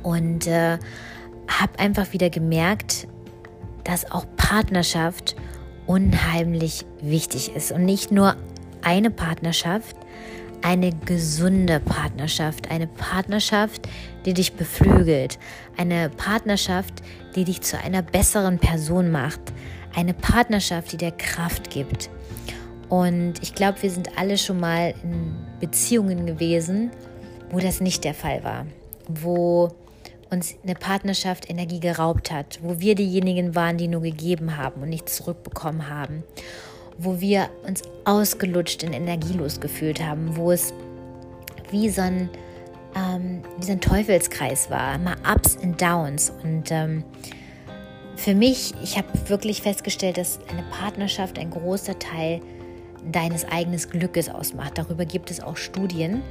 und 0.03 0.47
äh, 0.47 0.79
habe 1.49 1.79
einfach 1.79 2.13
wieder 2.13 2.31
gemerkt, 2.31 3.09
dass 3.85 4.11
auch 4.11 4.27
Partnerschaft 4.37 5.35
unheimlich 5.87 6.85
wichtig 7.01 7.57
ist 7.57 7.73
und 7.73 7.85
nicht 7.85 8.13
nur 8.13 8.37
eine 8.83 9.11
Partnerschaft, 9.11 9.97
eine 10.63 10.93
gesunde 10.93 11.81
Partnerschaft, 11.81 12.71
eine 12.71 12.87
Partnerschaft, 12.87 13.89
die 14.25 14.35
dich 14.35 14.55
beflügelt, 14.55 15.39
eine 15.77 16.11
Partnerschaft, 16.11 17.03
die 17.35 17.45
dich 17.45 17.63
zu 17.63 17.79
einer 17.79 18.03
besseren 18.03 18.59
Person 18.59 19.11
macht, 19.11 19.41
eine 19.95 20.15
Partnerschaft, 20.15 20.93
die 20.93 20.97
dir 20.97 21.13
Kraft 21.13 21.71
gibt. 21.71 22.11
Und 22.89 23.35
ich 23.43 23.55
glaube, 23.55 23.83
wir 23.83 23.91
sind 23.91 24.19
alle 24.19 24.39
schon 24.39 24.61
mal 24.61 24.95
in 25.03 25.35
Beziehungen 25.61 26.27
gewesen, 26.27 26.91
wo 27.51 27.59
das 27.59 27.81
nicht 27.81 28.05
der 28.05 28.15
Fall 28.15 28.43
war, 28.45 28.67
wo 29.09 29.71
uns 30.31 30.57
eine 30.63 30.75
Partnerschaft 30.75 31.49
Energie 31.49 31.81
geraubt 31.81 32.31
hat, 32.31 32.59
wo 32.63 32.81
wir 32.81 32.95
diejenigen 32.95 33.55
waren, 33.55 33.79
die 33.79 33.89
nur 33.89 34.03
gegeben 34.03 34.57
haben 34.57 34.83
und 34.83 34.91
nichts 34.91 35.17
zurückbekommen 35.17 35.89
haben 35.89 36.23
wo 36.99 37.21
wir 37.21 37.49
uns 37.67 37.83
ausgelutscht 38.05 38.85
und 38.85 38.93
energielos 38.93 39.61
gefühlt 39.61 40.05
haben, 40.05 40.37
wo 40.37 40.51
es 40.51 40.75
wie 41.71 41.89
so 41.89 42.03
ein, 42.03 42.29
ähm, 42.97 43.43
wie 43.59 43.67
so 43.67 43.73
ein 43.73 43.81
Teufelskreis 43.81 44.69
war, 44.69 44.99
mal 44.99 45.17
Ups 45.33 45.57
und 45.57 45.81
Downs. 45.81 46.33
Und 46.43 46.71
ähm, 46.71 47.05
für 48.17 48.35
mich, 48.35 48.75
ich 48.83 48.99
habe 48.99 49.09
wirklich 49.29 49.63
festgestellt, 49.63 50.19
dass 50.19 50.41
eine 50.51 50.65
Partnerschaft 50.71 51.39
ein 51.39 51.51
großer 51.51 51.99
Teil 51.99 52.41
deines 53.13 53.45
eigenen 53.45 53.79
Glückes 53.79 54.29
ausmacht. 54.29 54.77
Darüber 54.77 55.05
gibt 55.05 55.31
es 55.31 55.41
auch 55.41 55.57
Studien, 55.57 56.23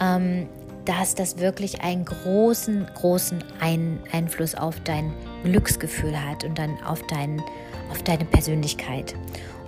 ähm, 0.00 0.48
dass 0.84 1.14
das 1.14 1.38
wirklich 1.38 1.80
einen 1.82 2.04
großen, 2.04 2.86
großen 2.94 3.42
ein 3.58 3.98
Einfluss 4.12 4.54
auf 4.54 4.78
dein 4.80 5.12
Glücksgefühl 5.42 6.16
hat 6.20 6.44
und 6.44 6.58
dann 6.58 6.80
auf, 6.84 7.02
dein, 7.08 7.42
auf 7.90 8.02
deine 8.02 8.24
Persönlichkeit. 8.24 9.14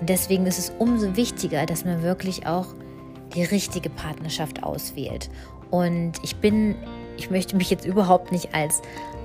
Und 0.01 0.09
deswegen 0.09 0.47
ist 0.47 0.59
es 0.59 0.73
umso 0.79 1.17
wichtiger, 1.17 1.67
dass 1.67 1.85
man 1.85 2.03
wirklich 2.03 2.47
auch 2.47 2.69
die 3.35 3.45
richtige 3.45 3.91
Partnerschaft 3.91 4.63
auswählt. 4.63 5.29
Und 5.71 6.13
ich 6.23 6.37
bin, 6.37 6.77
ich 7.17 7.31
möchte 7.31 7.57
mich 7.57 7.71
jetzt 7.71 7.87
überhaupt 7.87 8.31
nicht 8.33 8.55
als 8.55 8.83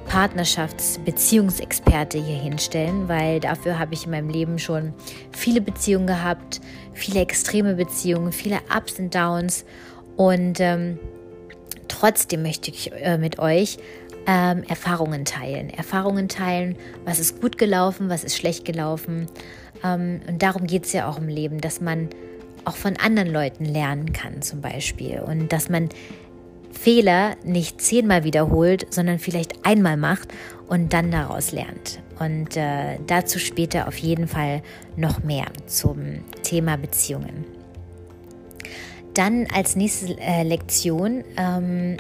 Partnerschaftsbeziehungsexperte 0.07 2.17
hier 2.17 2.37
hinstellen, 2.37 3.07
weil 3.07 3.39
dafür 3.39 3.77
habe 3.79 3.93
ich 3.93 4.05
in 4.05 4.11
meinem 4.11 4.29
Leben 4.29 4.59
schon 4.59 4.93
viele 5.31 5.61
Beziehungen 5.61 6.07
gehabt, 6.07 6.59
viele 6.93 7.21
extreme 7.21 7.75
Beziehungen, 7.75 8.31
viele 8.31 8.59
Ups 8.75 8.99
und 8.99 9.13
Downs. 9.13 9.65
Und 10.17 10.59
ähm, 10.59 10.97
trotzdem 11.87 12.41
möchte 12.41 12.71
ich 12.71 12.91
äh, 12.93 13.17
mit 13.17 13.39
euch 13.39 13.77
ähm, 14.27 14.63
Erfahrungen 14.67 15.25
teilen. 15.25 15.69
Erfahrungen 15.69 16.27
teilen, 16.29 16.75
was 17.05 17.19
ist 17.19 17.41
gut 17.41 17.57
gelaufen, 17.57 18.09
was 18.09 18.23
ist 18.23 18.37
schlecht 18.37 18.65
gelaufen, 18.65 19.27
ähm, 19.83 20.21
und 20.27 20.41
darum 20.41 20.67
geht 20.67 20.85
es 20.85 20.93
ja 20.93 21.09
auch 21.09 21.17
im 21.17 21.27
Leben, 21.27 21.59
dass 21.61 21.81
man 21.81 22.09
auch 22.65 22.75
von 22.75 22.97
anderen 22.97 23.31
Leuten 23.31 23.65
lernen 23.65 24.13
kann 24.13 24.41
zum 24.41 24.61
Beispiel 24.61 25.19
und 25.19 25.51
dass 25.51 25.69
man 25.69 25.89
Fehler 26.71 27.35
nicht 27.43 27.81
zehnmal 27.81 28.23
wiederholt, 28.23 28.93
sondern 28.93 29.19
vielleicht 29.19 29.65
einmal 29.65 29.97
macht 29.97 30.29
und 30.67 30.93
dann 30.93 31.11
daraus 31.11 31.51
lernt. 31.51 31.99
Und 32.19 32.55
äh, 32.55 32.97
dazu 33.07 33.39
später 33.39 33.87
auf 33.87 33.97
jeden 33.97 34.27
Fall 34.27 34.61
noch 34.95 35.23
mehr 35.23 35.47
zum 35.65 36.19
Thema 36.43 36.77
Beziehungen. 36.77 37.45
Dann 39.15 39.47
als 39.53 39.75
nächste 39.75 40.17
äh, 40.19 40.43
Lektion, 40.43 41.23
ähm, 41.35 41.97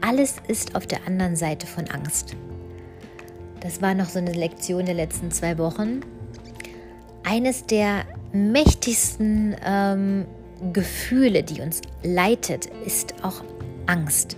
alles 0.00 0.36
ist 0.48 0.74
auf 0.74 0.86
der 0.86 1.06
anderen 1.06 1.36
Seite 1.36 1.66
von 1.66 1.88
Angst. 1.88 2.36
Das 3.60 3.82
war 3.82 3.94
noch 3.94 4.08
so 4.08 4.18
eine 4.18 4.32
Lektion 4.32 4.86
der 4.86 4.94
letzten 4.94 5.30
zwei 5.30 5.58
Wochen 5.58 6.00
eines 7.24 7.66
der 7.66 8.04
mächtigsten 8.32 9.56
ähm, 9.64 10.26
Gefühle, 10.72 11.42
die 11.42 11.60
uns 11.60 11.82
leitet, 12.02 12.66
ist 12.84 13.14
auch 13.22 13.44
Angst. 13.86 14.36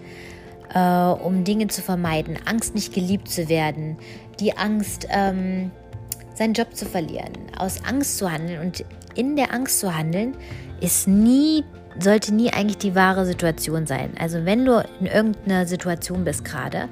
Äh, 0.74 0.78
um 0.78 1.44
Dinge 1.44 1.66
zu 1.68 1.82
vermeiden, 1.82 2.38
Angst 2.46 2.74
nicht 2.74 2.94
geliebt 2.94 3.28
zu 3.28 3.48
werden, 3.48 3.96
die 4.38 4.56
Angst, 4.56 5.06
ähm, 5.10 5.70
seinen 6.34 6.54
Job 6.54 6.74
zu 6.74 6.86
verlieren, 6.86 7.32
aus 7.58 7.84
Angst 7.84 8.18
zu 8.18 8.30
handeln 8.30 8.60
und 8.60 8.84
in 9.14 9.36
der 9.36 9.52
Angst 9.52 9.80
zu 9.80 9.94
handeln, 9.94 10.36
ist 10.80 11.08
nie, 11.08 11.64
sollte 11.98 12.34
nie 12.34 12.52
eigentlich 12.52 12.78
die 12.78 12.94
wahre 12.94 13.26
Situation 13.26 13.86
sein. 13.86 14.12
Also 14.18 14.44
wenn 14.44 14.64
du 14.64 14.84
in 15.00 15.06
irgendeiner 15.06 15.66
Situation 15.66 16.24
bist 16.24 16.44
gerade, 16.44 16.88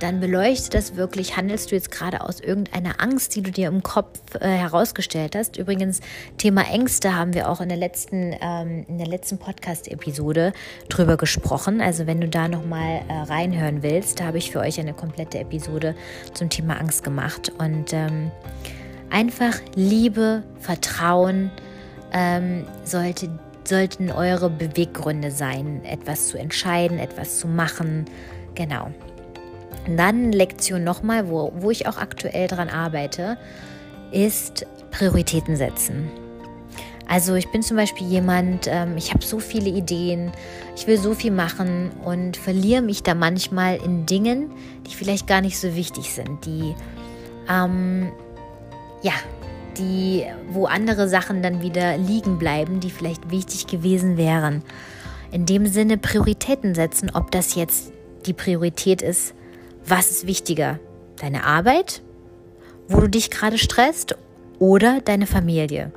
dann 0.00 0.20
beleuchte 0.20 0.70
das 0.70 0.96
wirklich. 0.96 1.36
Handelst 1.36 1.70
du 1.70 1.74
jetzt 1.74 1.90
gerade 1.90 2.20
aus 2.20 2.40
irgendeiner 2.40 3.00
Angst, 3.00 3.34
die 3.34 3.42
du 3.42 3.50
dir 3.50 3.68
im 3.68 3.82
Kopf 3.82 4.18
äh, 4.40 4.48
herausgestellt 4.48 5.34
hast? 5.34 5.56
Übrigens, 5.56 6.00
Thema 6.38 6.62
Ängste 6.70 7.16
haben 7.16 7.34
wir 7.34 7.48
auch 7.48 7.60
in 7.60 7.68
der 7.68 7.78
letzten, 7.78 8.34
ähm, 8.40 8.84
letzten 8.88 9.38
Podcast-Episode 9.38 10.52
drüber 10.88 11.16
gesprochen. 11.16 11.80
Also 11.80 12.06
wenn 12.06 12.20
du 12.20 12.28
da 12.28 12.48
nochmal 12.48 13.02
äh, 13.08 13.12
reinhören 13.12 13.82
willst, 13.82 14.20
da 14.20 14.24
habe 14.24 14.38
ich 14.38 14.50
für 14.50 14.60
euch 14.60 14.78
eine 14.78 14.94
komplette 14.94 15.38
Episode 15.38 15.94
zum 16.34 16.50
Thema 16.50 16.78
Angst 16.78 17.02
gemacht. 17.02 17.52
Und 17.58 17.92
ähm, 17.92 18.30
einfach 19.10 19.54
Liebe, 19.74 20.42
Vertrauen 20.60 21.50
ähm, 22.12 22.66
sollte 22.84 23.30
sollten 23.68 24.10
eure 24.10 24.50
Beweggründe 24.50 25.30
sein, 25.30 25.84
etwas 25.84 26.28
zu 26.28 26.38
entscheiden, 26.38 26.98
etwas 26.98 27.38
zu 27.38 27.48
machen. 27.48 28.06
Genau. 28.54 28.90
dann 29.86 30.32
Lektion 30.32 30.82
nochmal, 30.82 31.28
wo, 31.28 31.52
wo 31.56 31.70
ich 31.70 31.86
auch 31.86 31.98
aktuell 31.98 32.48
dran 32.48 32.68
arbeite, 32.70 33.36
ist 34.10 34.66
Prioritäten 34.90 35.56
setzen. 35.56 36.08
Also 37.08 37.34
ich 37.34 37.48
bin 37.52 37.62
zum 37.62 37.76
Beispiel 37.76 38.06
jemand, 38.06 38.66
ähm, 38.66 38.96
ich 38.96 39.12
habe 39.12 39.24
so 39.24 39.38
viele 39.38 39.70
Ideen, 39.70 40.32
ich 40.74 40.86
will 40.86 40.98
so 40.98 41.14
viel 41.14 41.30
machen 41.30 41.90
und 42.04 42.36
verliere 42.36 42.82
mich 42.82 43.02
da 43.04 43.14
manchmal 43.14 43.76
in 43.76 44.06
Dingen, 44.06 44.50
die 44.86 44.94
vielleicht 44.94 45.28
gar 45.28 45.40
nicht 45.40 45.58
so 45.58 45.76
wichtig 45.76 46.12
sind, 46.12 46.44
die 46.44 46.74
ähm, 47.48 48.10
ja 49.02 49.12
die, 49.78 50.24
wo 50.48 50.66
andere 50.66 51.08
Sachen 51.08 51.42
dann 51.42 51.62
wieder 51.62 51.96
liegen 51.96 52.38
bleiben, 52.38 52.80
die 52.80 52.90
vielleicht 52.90 53.30
wichtig 53.30 53.66
gewesen 53.66 54.16
wären. 54.16 54.62
In 55.32 55.46
dem 55.46 55.66
Sinne 55.66 55.98
Prioritäten 55.98 56.74
setzen, 56.74 57.10
ob 57.12 57.30
das 57.30 57.54
jetzt 57.54 57.92
die 58.26 58.32
Priorität 58.32 59.02
ist, 59.02 59.34
was 59.86 60.10
ist 60.10 60.26
wichtiger? 60.26 60.78
Deine 61.20 61.44
Arbeit, 61.44 62.02
wo 62.88 63.00
du 63.00 63.08
dich 63.08 63.30
gerade 63.30 63.58
stresst 63.58 64.16
oder 64.58 65.00
deine 65.00 65.26
Familie? 65.26 65.92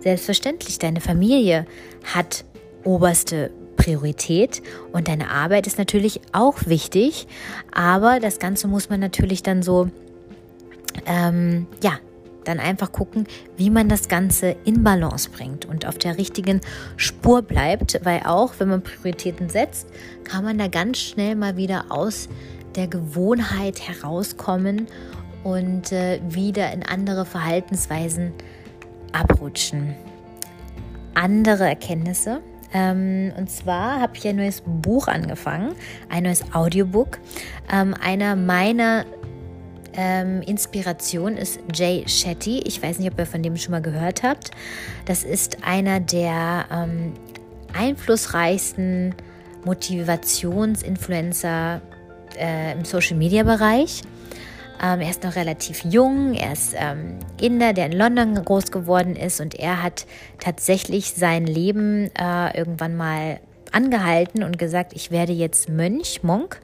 Selbstverständlich, 0.00 0.78
deine 0.78 1.00
Familie 1.00 1.66
hat 2.14 2.44
oberste 2.84 3.50
Priorität 3.76 4.62
und 4.92 5.08
deine 5.08 5.30
Arbeit 5.30 5.66
ist 5.66 5.78
natürlich 5.78 6.20
auch 6.32 6.66
wichtig, 6.66 7.26
aber 7.72 8.20
das 8.20 8.38
Ganze 8.38 8.68
muss 8.68 8.90
man 8.90 9.00
natürlich 9.00 9.42
dann 9.42 9.62
so, 9.62 9.90
ähm, 11.06 11.66
ja, 11.82 11.98
dann 12.50 12.60
einfach 12.60 12.92
gucken, 12.92 13.26
wie 13.56 13.70
man 13.70 13.88
das 13.88 14.08
Ganze 14.08 14.56
in 14.64 14.82
Balance 14.82 15.30
bringt 15.30 15.64
und 15.64 15.86
auf 15.86 15.98
der 15.98 16.18
richtigen 16.18 16.60
Spur 16.96 17.42
bleibt, 17.42 18.00
weil 18.04 18.22
auch 18.24 18.54
wenn 18.58 18.68
man 18.68 18.82
Prioritäten 18.82 19.48
setzt, 19.48 19.88
kann 20.24 20.44
man 20.44 20.58
da 20.58 20.68
ganz 20.68 20.98
schnell 20.98 21.36
mal 21.36 21.56
wieder 21.56 21.86
aus 21.88 22.28
der 22.74 22.88
Gewohnheit 22.88 23.80
herauskommen 23.88 24.86
und 25.42 25.92
äh, 25.92 26.20
wieder 26.28 26.72
in 26.72 26.84
andere 26.84 27.24
Verhaltensweisen 27.24 28.32
abrutschen. 29.12 29.94
Andere 31.14 31.68
Erkenntnisse. 31.68 32.40
Ähm, 32.72 33.32
und 33.36 33.50
zwar 33.50 34.00
habe 34.00 34.16
ich 34.16 34.26
ein 34.28 34.36
neues 34.36 34.62
Buch 34.64 35.08
angefangen, 35.08 35.74
ein 36.08 36.24
neues 36.24 36.54
Audiobook. 36.54 37.18
Ähm, 37.72 37.94
einer 38.00 38.36
meiner 38.36 39.04
ähm, 39.94 40.42
Inspiration 40.42 41.36
ist 41.36 41.58
Jay 41.74 42.04
Shetty. 42.06 42.62
Ich 42.66 42.80
weiß 42.82 42.98
nicht, 42.98 43.12
ob 43.12 43.18
ihr 43.18 43.26
von 43.26 43.42
dem 43.42 43.56
schon 43.56 43.72
mal 43.72 43.82
gehört 43.82 44.22
habt. 44.22 44.50
Das 45.04 45.24
ist 45.24 45.64
einer 45.64 46.00
der 46.00 46.66
ähm, 46.70 47.12
einflussreichsten 47.72 49.14
Motivationsinfluencer 49.64 51.80
äh, 52.38 52.72
im 52.72 52.84
Social-Media-Bereich. 52.84 54.02
Ähm, 54.82 55.00
er 55.00 55.10
ist 55.10 55.24
noch 55.24 55.36
relativ 55.36 55.84
jung, 55.84 56.32
er 56.34 56.54
ist 56.54 56.74
ähm, 56.74 57.18
Inder, 57.40 57.74
der 57.74 57.86
in 57.86 57.92
London 57.92 58.42
groß 58.42 58.70
geworden 58.70 59.14
ist 59.14 59.40
und 59.40 59.54
er 59.54 59.82
hat 59.82 60.06
tatsächlich 60.38 61.12
sein 61.12 61.46
Leben 61.46 62.10
äh, 62.18 62.56
irgendwann 62.56 62.96
mal 62.96 63.40
angehalten 63.72 64.42
und 64.42 64.58
gesagt, 64.58 64.92
ich 64.94 65.10
werde 65.10 65.32
jetzt 65.32 65.68
Mönch, 65.68 66.22
Monk 66.22 66.60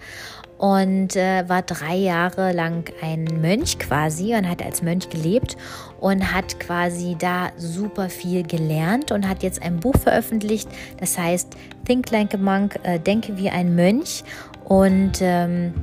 und 0.59 1.17
äh, 1.17 1.49
war 1.49 1.63
drei 1.63 1.97
Jahre 1.97 2.53
lang 2.53 2.91
ein 3.03 3.25
Mönch 3.41 3.79
quasi 3.79 4.35
und 4.35 4.49
hat 4.49 4.63
als 4.63 4.83
Mönch 4.83 5.11
gelebt 5.11 5.57
und 6.01 6.33
hat 6.33 6.59
quasi 6.61 7.17
da 7.19 7.51
super 7.57 8.09
viel 8.09 8.43
gelernt 8.43 9.13
und 9.13 9.29
hat 9.29 9.43
jetzt 9.43 9.63
ein 9.63 9.81
Buch 9.81 9.97
veröffentlicht, 9.97 10.69
das 10.99 11.19
heißt 11.19 11.57
Think 11.85 12.11
Like 12.11 12.35
a 12.35 12.39
Monk, 12.39 12.79
äh, 12.83 12.99
Denke 12.99 13.37
wie 13.37 13.51
ein 13.51 13.75
Mönch. 13.75 14.25
Und 14.65 15.19
ähm, 15.21 15.75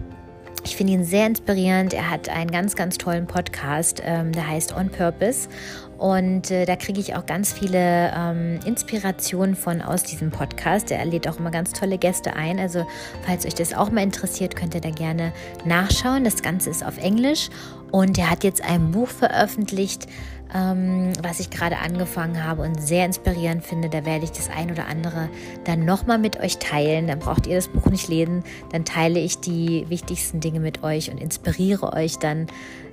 ich 0.64 0.76
finde 0.76 0.94
ihn 0.94 1.04
sehr 1.04 1.28
inspirierend. 1.28 1.94
Er 1.94 2.10
hat 2.10 2.30
einen 2.30 2.52
ganz, 2.52 2.76
ganz 2.76 2.98
tollen 2.98 3.28
Podcast, 3.28 4.02
ähm, 4.06 4.32
der 4.32 4.48
heißt 4.48 4.76
On 4.76 4.90
Purpose. 4.90 5.50
Und 5.98 6.52
äh, 6.52 6.66
da 6.66 6.76
kriege 6.76 7.00
ich 7.00 7.16
auch 7.16 7.26
ganz 7.26 7.54
viele 7.54 8.12
ähm, 8.16 8.60
Inspirationen 8.66 9.56
von 9.56 9.82
aus 9.82 10.04
diesem 10.04 10.32
Podcast. 10.32 10.92
Er 10.92 11.06
lädt 11.06 11.28
auch 11.28 11.40
immer 11.40 11.52
ganz 11.52 11.72
tolle 11.74 11.98
Gäste 11.98 12.36
ein. 12.36 12.60
Also 12.60 12.86
falls 13.26 13.46
euch 13.46 13.56
das 13.56 13.74
auch 13.74 13.92
mal 13.92 14.04
interessiert, 14.04 14.56
könnt 14.56 14.76
ihr 14.76 14.82
da 14.82 14.90
gerne 14.90 15.32
nachschauen. 15.66 16.24
Das 16.24 16.42
Ganze 16.42 16.70
ist 16.70 16.86
auf 16.86 16.98
Englisch. 16.98 17.50
Und 17.92 18.18
er 18.18 18.30
hat 18.30 18.44
jetzt 18.44 18.64
ein 18.64 18.92
Buch 18.92 19.08
veröffentlicht, 19.08 20.08
ähm, 20.54 21.14
was 21.22 21.40
ich 21.40 21.50
gerade 21.50 21.78
angefangen 21.78 22.44
habe 22.44 22.62
und 22.62 22.82
sehr 22.82 23.06
inspirierend 23.06 23.64
finde. 23.64 23.90
Da 23.90 24.06
werde 24.06 24.26
ich 24.26 24.32
das 24.32 24.50
ein 24.50 24.72
oder 24.72 24.88
andere 24.88 25.30
dann 25.64 25.86
nochmal 25.86 26.20
mit 26.20 26.40
euch 26.40 26.58
teilen. 26.58 27.08
Dann 27.08 27.20
braucht 27.20 27.48
ihr 27.48 27.56
das 27.56 27.68
Buch 27.68 27.88
nicht 27.88 28.08
lesen. 28.08 28.44
Dann 28.72 28.86
teile 28.86 29.20
ich 29.20 29.40
die 29.40 29.86
wichtigsten 29.90 30.40
Dinge 30.40 30.60
mit 30.60 30.84
euch 30.84 31.12
und 31.12 31.20
inspiriere 31.20 31.94
euch 31.94 32.18
dann 32.18 32.48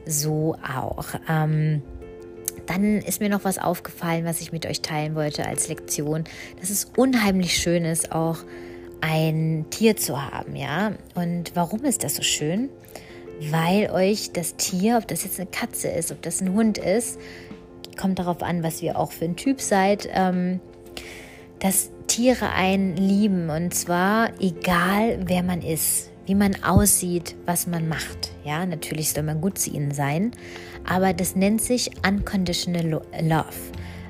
so 0.07 0.57
auch. 0.57 1.07
Ähm, 1.29 1.83
dann 2.67 2.99
ist 2.99 3.21
mir 3.21 3.29
noch 3.29 3.45
was 3.45 3.59
aufgefallen, 3.59 4.25
was 4.25 4.41
ich 4.41 4.53
mit 4.53 4.65
euch 4.65 4.81
teilen 4.81 5.15
wollte 5.15 5.47
als 5.47 5.69
Lektion, 5.69 6.25
dass 6.61 6.71
es 6.71 6.87
unheimlich 6.97 7.57
schön 7.57 7.85
ist, 7.85 8.13
auch 8.13 8.39
ein 9.01 9.67
Tier 9.71 9.97
zu 9.97 10.23
haben, 10.23 10.55
ja. 10.55 10.93
Und 11.15 11.53
warum 11.55 11.85
ist 11.85 12.05
das 12.05 12.17
so 12.17 12.23
schön? 12.23 12.69
Weil 13.51 13.91
euch 13.91 14.33
das 14.33 14.57
Tier, 14.57 14.99
ob 14.99 15.09
das 15.09 15.25
jetzt 15.25 15.41
eine 15.41 15.49
Katze 15.51 15.89
ist, 15.89 16.13
ob 16.13 16.23
das 16.23 16.41
ein 16.43 16.53
Hund 16.53 16.79
ist, 16.79 17.19
kommt 18.01 18.19
darauf 18.19 18.43
an, 18.43 18.63
was 18.63 18.83
ihr 18.83 18.99
auch 18.99 19.13
für 19.13 19.27
ein 19.27 19.37
Typ 19.37 19.61
seid, 19.61 20.09
ähm, 20.13 20.61
dass 21.59 21.91
Tiere 22.07 22.51
einen 22.51 22.97
lieben 22.97 23.51
und 23.51 23.75
zwar 23.75 24.31
egal, 24.41 25.21
wer 25.27 25.43
man 25.43 25.63
ist, 25.63 26.11
wie 26.27 26.35
man 26.35 26.63
aussieht, 26.65 27.37
was 27.45 27.67
man 27.67 27.89
macht. 27.89 28.33
Ja, 28.45 28.65
natürlich 28.65 29.11
soll 29.11 29.23
man 29.25 29.41
gut 29.41 29.59
zu 29.59 29.71
ihnen 29.71 29.93
sein, 29.93 30.33
aber 30.89 31.13
das 31.13 31.37
nennt 31.37 31.61
sich 31.61 31.91
Unconditional 32.07 33.03
Love, 33.21 33.45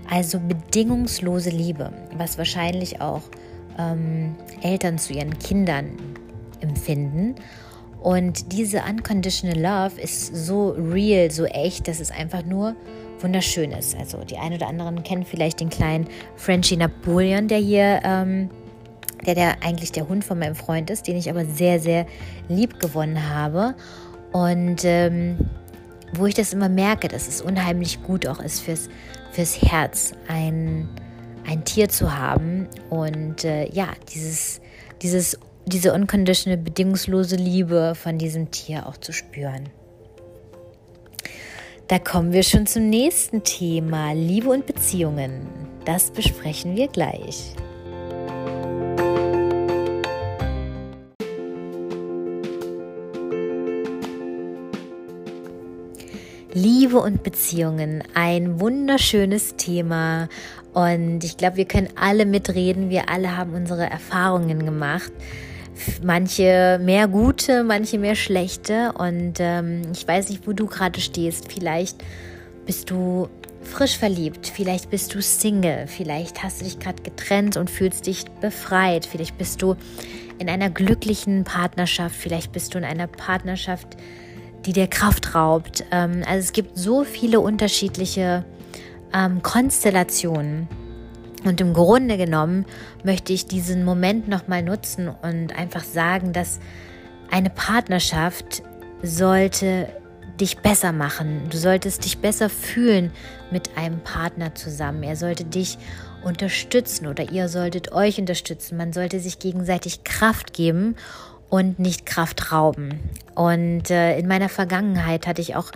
also 0.08 0.38
bedingungslose 0.38 1.50
Liebe, 1.50 1.92
was 2.16 2.38
wahrscheinlich 2.38 3.00
auch 3.00 3.22
ähm, 3.78 4.36
Eltern 4.62 4.98
zu 4.98 5.12
ihren 5.12 5.38
Kindern 5.38 5.96
empfinden. 6.60 7.34
Und 8.00 8.52
diese 8.52 8.82
Unconditional 8.82 9.58
Love 9.58 10.00
ist 10.00 10.34
so 10.34 10.70
real, 10.70 11.30
so 11.30 11.44
echt, 11.44 11.86
dass 11.86 12.00
es 12.00 12.10
einfach 12.10 12.44
nur 12.44 12.74
wunderschön 13.20 13.72
ist. 13.72 13.96
Also 13.96 14.24
die 14.24 14.38
einen 14.38 14.54
oder 14.54 14.68
anderen 14.68 15.02
kennen 15.02 15.24
vielleicht 15.24 15.60
den 15.60 15.68
kleinen 15.68 16.08
Frenchie 16.36 16.76
Napoleon, 16.76 17.48
der 17.48 17.58
hier, 17.58 18.00
ähm, 18.02 18.48
der, 19.26 19.34
der 19.34 19.62
eigentlich 19.62 19.92
der 19.92 20.08
Hund 20.08 20.24
von 20.24 20.38
meinem 20.38 20.54
Freund 20.54 20.88
ist, 20.88 21.06
den 21.06 21.16
ich 21.16 21.28
aber 21.28 21.44
sehr, 21.44 21.78
sehr 21.78 22.06
lieb 22.48 22.80
gewonnen 22.80 23.28
habe. 23.28 23.74
Und 24.32 24.84
ähm, 24.84 25.36
wo 26.14 26.26
ich 26.26 26.34
das 26.34 26.52
immer 26.52 26.68
merke, 26.68 27.08
dass 27.08 27.28
es 27.28 27.42
unheimlich 27.42 28.02
gut 28.02 28.26
auch 28.26 28.40
ist 28.40 28.60
fürs, 28.60 28.88
fürs 29.32 29.60
Herz, 29.60 30.12
ein, 30.28 30.88
ein 31.46 31.64
Tier 31.64 31.88
zu 31.88 32.16
haben 32.16 32.66
und 32.88 33.44
äh, 33.44 33.70
ja, 33.70 33.88
dieses, 34.12 34.60
dieses, 35.02 35.38
diese 35.70 35.92
unconditional, 35.94 36.58
bedingungslose 36.58 37.36
Liebe 37.36 37.94
von 37.94 38.18
diesem 38.18 38.50
Tier 38.50 38.86
auch 38.86 38.96
zu 38.96 39.12
spüren. 39.12 39.68
Da 41.88 41.98
kommen 41.98 42.32
wir 42.32 42.42
schon 42.42 42.66
zum 42.66 42.88
nächsten 42.88 43.42
Thema, 43.42 44.12
Liebe 44.12 44.50
und 44.50 44.66
Beziehungen. 44.66 45.48
Das 45.84 46.10
besprechen 46.10 46.76
wir 46.76 46.88
gleich. 46.88 47.54
Liebe 56.52 56.98
und 56.98 57.22
Beziehungen, 57.22 58.02
ein 58.14 58.60
wunderschönes 58.60 59.56
Thema. 59.56 60.28
Und 60.72 61.24
ich 61.24 61.36
glaube, 61.36 61.56
wir 61.56 61.64
können 61.64 61.88
alle 61.94 62.26
mitreden. 62.26 62.90
Wir 62.90 63.08
alle 63.08 63.36
haben 63.36 63.54
unsere 63.54 63.88
Erfahrungen 63.88 64.64
gemacht. 64.64 65.12
Manche 66.02 66.78
mehr 66.82 67.08
gute, 67.08 67.64
manche 67.64 67.98
mehr 67.98 68.14
schlechte. 68.14 68.92
Und 68.92 69.34
ähm, 69.38 69.82
ich 69.92 70.06
weiß 70.06 70.30
nicht, 70.30 70.46
wo 70.46 70.52
du 70.52 70.66
gerade 70.66 71.00
stehst. 71.00 71.52
Vielleicht 71.52 72.04
bist 72.66 72.90
du 72.90 73.28
frisch 73.62 73.98
verliebt, 73.98 74.46
vielleicht 74.46 74.90
bist 74.90 75.14
du 75.14 75.20
Single, 75.20 75.86
vielleicht 75.86 76.42
hast 76.42 76.60
du 76.60 76.64
dich 76.64 76.78
gerade 76.78 77.02
getrennt 77.02 77.56
und 77.56 77.70
fühlst 77.70 78.06
dich 78.06 78.24
befreit, 78.40 79.06
vielleicht 79.06 79.38
bist 79.38 79.62
du 79.62 79.76
in 80.38 80.48
einer 80.48 80.70
glücklichen 80.70 81.44
Partnerschaft, 81.44 82.16
vielleicht 82.16 82.52
bist 82.52 82.74
du 82.74 82.78
in 82.78 82.84
einer 82.84 83.06
Partnerschaft, 83.06 83.96
die 84.64 84.72
dir 84.72 84.86
Kraft 84.86 85.34
raubt. 85.34 85.84
Ähm, 85.90 86.22
also 86.26 86.38
es 86.38 86.52
gibt 86.52 86.76
so 86.78 87.04
viele 87.04 87.40
unterschiedliche 87.40 88.44
ähm, 89.12 89.42
Konstellationen. 89.42 90.68
Und 91.44 91.60
im 91.60 91.72
Grunde 91.72 92.16
genommen 92.16 92.66
möchte 93.02 93.32
ich 93.32 93.46
diesen 93.46 93.84
Moment 93.84 94.28
nochmal 94.28 94.62
nutzen 94.62 95.08
und 95.08 95.56
einfach 95.56 95.84
sagen, 95.84 96.32
dass 96.32 96.60
eine 97.30 97.50
Partnerschaft 97.50 98.62
sollte 99.02 99.88
dich 100.40 100.58
besser 100.58 100.92
machen. 100.92 101.42
Du 101.50 101.58
solltest 101.58 102.04
dich 102.04 102.18
besser 102.18 102.48
fühlen 102.48 103.12
mit 103.50 103.76
einem 103.76 104.00
Partner 104.00 104.54
zusammen. 104.54 105.02
Er 105.02 105.16
sollte 105.16 105.44
dich 105.44 105.78
unterstützen 106.24 107.06
oder 107.06 107.30
ihr 107.30 107.48
solltet 107.48 107.92
euch 107.92 108.18
unterstützen. 108.18 108.76
Man 108.76 108.92
sollte 108.92 109.20
sich 109.20 109.38
gegenseitig 109.38 110.04
Kraft 110.04 110.52
geben 110.52 110.96
und 111.48 111.78
nicht 111.78 112.06
Kraft 112.06 112.52
rauben. 112.52 113.00
Und 113.34 113.90
äh, 113.90 114.18
in 114.18 114.28
meiner 114.28 114.48
Vergangenheit 114.48 115.26
hatte 115.26 115.40
ich 115.42 115.56
auch 115.56 115.70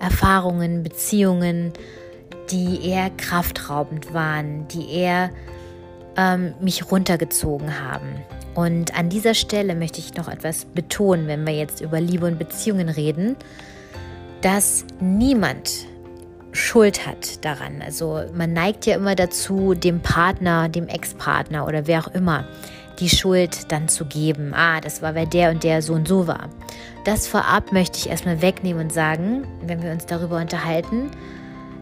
Erfahrungen, 0.00 0.82
Beziehungen, 0.82 1.72
die 2.50 2.88
eher 2.88 3.10
kraftraubend 3.10 4.14
waren, 4.14 4.68
die 4.68 4.90
eher 4.90 5.30
ähm, 6.16 6.54
mich 6.60 6.90
runtergezogen 6.90 7.80
haben. 7.80 8.22
Und 8.54 8.98
an 8.98 9.08
dieser 9.10 9.34
Stelle 9.34 9.74
möchte 9.74 10.00
ich 10.00 10.14
noch 10.14 10.28
etwas 10.28 10.64
betonen, 10.64 11.26
wenn 11.26 11.46
wir 11.46 11.54
jetzt 11.54 11.80
über 11.80 12.00
Liebe 12.00 12.26
und 12.26 12.38
Beziehungen 12.38 12.88
reden 12.88 13.36
dass 14.46 14.84
niemand 15.00 15.86
Schuld 16.52 17.06
hat 17.06 17.44
daran. 17.44 17.82
Also 17.84 18.22
man 18.34 18.52
neigt 18.52 18.86
ja 18.86 18.94
immer 18.94 19.14
dazu, 19.14 19.74
dem 19.74 20.00
Partner, 20.00 20.68
dem 20.68 20.88
Ex-Partner 20.88 21.66
oder 21.66 21.86
wer 21.86 22.00
auch 22.00 22.14
immer 22.14 22.46
die 22.98 23.10
Schuld 23.10 23.70
dann 23.72 23.88
zu 23.88 24.06
geben. 24.06 24.54
Ah, 24.54 24.80
das 24.80 25.02
war, 25.02 25.14
weil 25.14 25.26
der 25.26 25.50
und 25.50 25.64
der 25.64 25.82
so 25.82 25.92
und 25.92 26.08
so 26.08 26.26
war. 26.26 26.48
Das 27.04 27.26
vorab 27.26 27.72
möchte 27.72 27.98
ich 27.98 28.08
erstmal 28.08 28.40
wegnehmen 28.40 28.84
und 28.84 28.92
sagen, 28.92 29.46
wenn 29.66 29.82
wir 29.82 29.90
uns 29.90 30.06
darüber 30.06 30.36
unterhalten, 30.36 31.10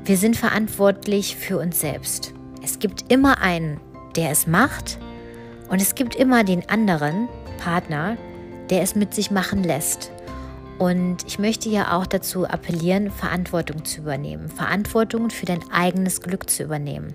wir 0.04 0.18
sind 0.18 0.36
verantwortlich 0.36 1.36
für 1.36 1.58
uns 1.58 1.80
selbst. 1.80 2.34
Es 2.62 2.78
gibt 2.78 3.10
immer 3.10 3.40
einen, 3.40 3.80
der 4.16 4.30
es 4.30 4.46
macht 4.46 4.98
und 5.70 5.80
es 5.80 5.94
gibt 5.94 6.14
immer 6.14 6.44
den 6.44 6.68
anderen 6.68 7.28
Partner, 7.58 8.18
der 8.68 8.82
es 8.82 8.94
mit 8.94 9.14
sich 9.14 9.30
machen 9.30 9.64
lässt. 9.64 10.10
Und 10.78 11.18
ich 11.26 11.38
möchte 11.38 11.70
ja 11.70 11.96
auch 11.96 12.06
dazu 12.06 12.46
appellieren, 12.46 13.10
Verantwortung 13.10 13.84
zu 13.84 14.02
übernehmen, 14.02 14.48
Verantwortung 14.48 15.30
für 15.30 15.46
dein 15.46 15.60
eigenes 15.70 16.20
Glück 16.20 16.50
zu 16.50 16.64
übernehmen. 16.64 17.14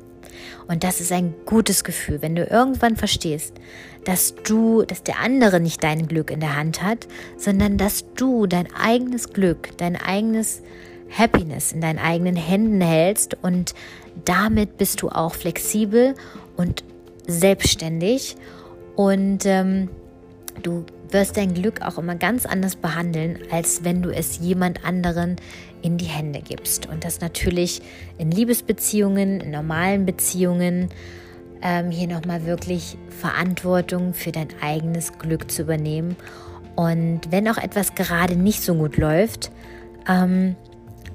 Und 0.68 0.84
das 0.84 1.02
ist 1.02 1.12
ein 1.12 1.36
gutes 1.46 1.84
Gefühl, 1.84 2.22
wenn 2.22 2.36
du 2.36 2.46
irgendwann 2.46 2.96
verstehst, 2.96 3.54
dass 4.06 4.34
du, 4.36 4.84
dass 4.84 5.04
der 5.04 5.20
andere 5.20 5.60
nicht 5.60 5.84
dein 5.84 6.08
Glück 6.08 6.32
in 6.32 6.40
der 6.40 6.56
Hand 6.56 6.82
hat, 6.82 7.08
sondern 7.38 7.78
dass 7.78 8.06
du 8.14 8.48
dein 8.48 8.74
eigenes 8.74 9.34
Glück, 9.34 9.70
dein 9.78 9.96
eigenes 9.96 10.64
Happiness 11.18 11.72
in 11.72 11.82
deinen 11.82 12.00
eigenen 12.00 12.36
Händen 12.36 12.82
hältst 12.82 13.38
und 13.42 13.74
damit 14.26 14.78
bist 14.78 15.02
du 15.02 15.10
auch 15.10 15.34
flexibel 15.34 16.16
und 16.56 16.84
selbstständig 17.28 18.36
und 18.96 19.46
ähm, 19.46 19.90
du 20.62 20.86
wirst 21.12 21.38
dein 21.38 21.54
Glück 21.54 21.82
auch 21.82 21.98
immer 21.98 22.16
ganz 22.16 22.46
anders 22.46 22.76
behandeln, 22.76 23.40
als 23.52 23.84
wenn 23.84 24.02
du 24.02 24.10
es 24.10 24.40
jemand 24.40 24.86
anderen 24.86 25.38
in 25.82 25.98
die 25.98 26.06
Hände 26.06 26.42
gibst. 26.42 26.88
Und 26.88 27.04
das 27.04 27.22
natürlich 27.22 27.82
in 28.18 28.32
Liebesbeziehungen, 28.32 29.42
in 29.42 29.52
normalen 29.52 30.06
Beziehungen, 30.06 30.90
ähm, 31.62 31.92
hier 31.92 32.08
nochmal 32.08 32.46
wirklich 32.46 32.98
Verantwortung 33.10 34.14
für 34.14 34.32
dein 34.32 34.50
eigenes 34.62 35.18
Glück 35.18 35.52
zu 35.52 35.64
übernehmen. 35.64 36.16
Und 36.76 37.22
wenn 37.32 37.48
auch 37.50 37.58
etwas 37.58 37.96
gerade 37.96 38.36
nicht 38.36 38.62
so 38.62 38.76
gut 38.76 38.98
läuft, 38.98 39.52
ähm, 40.08 40.56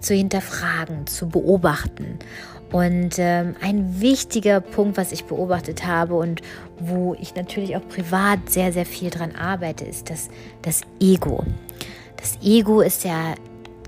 zu 0.05 0.15
hinterfragen, 0.15 1.07
zu 1.07 1.29
beobachten 1.29 2.19
und 2.75 3.19
ähm, 3.19 3.55
ein 3.61 4.01
wichtiger 4.01 4.61
Punkt, 4.61 4.97
was 4.97 5.13
ich 5.13 5.27
beobachtet 5.27 5.87
habe 5.87 6.15
und 6.15 6.43
wo 6.81 7.15
ich 7.21 7.37
natürlich 7.37 7.77
auch 7.77 7.89
privat 7.89 8.51
sehr, 8.51 8.73
sehr 8.73 8.85
viel 8.85 9.11
dran 9.11 9.37
arbeite, 9.37 9.85
ist 9.85 10.11
das, 10.11 10.29
das 10.63 10.81
Ego. 11.01 11.45
Das 12.17 12.37
Ego 12.43 12.81
ist 12.81 13.05
ja 13.05 13.37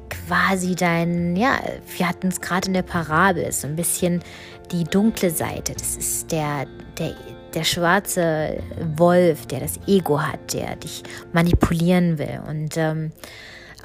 quasi 0.09 0.77
dein, 0.77 1.35
ja, 1.35 1.59
wir 1.97 2.09
hatten 2.09 2.29
es 2.29 2.41
gerade 2.41 2.69
in 2.69 2.75
der 2.75 2.83
Parabel, 2.83 3.51
so 3.51 3.67
ein 3.67 3.75
bisschen 3.75 4.23
die 4.71 4.85
dunkle 4.85 5.31
Seite. 5.31 5.73
Das 5.73 5.97
ist 5.97 6.31
der, 6.31 6.67
der, 6.97 7.17
der 7.55 7.65
schwarze 7.65 8.63
Wolf, 8.97 9.47
der 9.47 9.59
das 9.59 9.81
Ego 9.89 10.21
hat, 10.21 10.53
der 10.53 10.77
dich 10.77 11.03
manipulieren 11.33 12.19
will. 12.19 12.41
Und 12.49 12.77
ähm, 12.77 13.11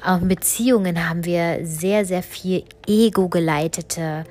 auch 0.04 0.20
in 0.20 0.28
Beziehungen 0.28 1.08
haben 1.08 1.24
wir 1.24 1.60
sehr, 1.62 2.04
sehr 2.04 2.22
viel 2.22 2.64
ego-geleitete 2.86 4.24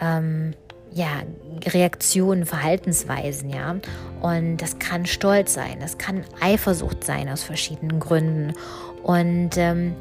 ähm, 0.00 0.54
ja, 0.92 1.22
Reaktionen, 1.66 2.46
Verhaltensweisen, 2.46 3.50
ja. 3.50 3.76
Und 4.22 4.56
das 4.58 4.78
kann 4.78 5.06
Stolz 5.06 5.54
sein, 5.54 5.78
das 5.80 5.98
kann 5.98 6.24
Eifersucht 6.40 7.04
sein 7.04 7.28
aus 7.28 7.42
verschiedenen 7.42 8.00
Gründen. 8.00 8.54
Und 9.02 9.50
ähm, 9.56 9.94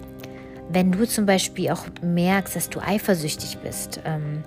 wenn 0.69 0.91
du 0.91 1.05
zum 1.05 1.25
Beispiel 1.25 1.69
auch 1.71 1.85
merkst, 2.01 2.55
dass 2.55 2.69
du 2.69 2.79
eifersüchtig 2.79 3.57
bist, 3.59 3.99
ähm, 4.05 4.43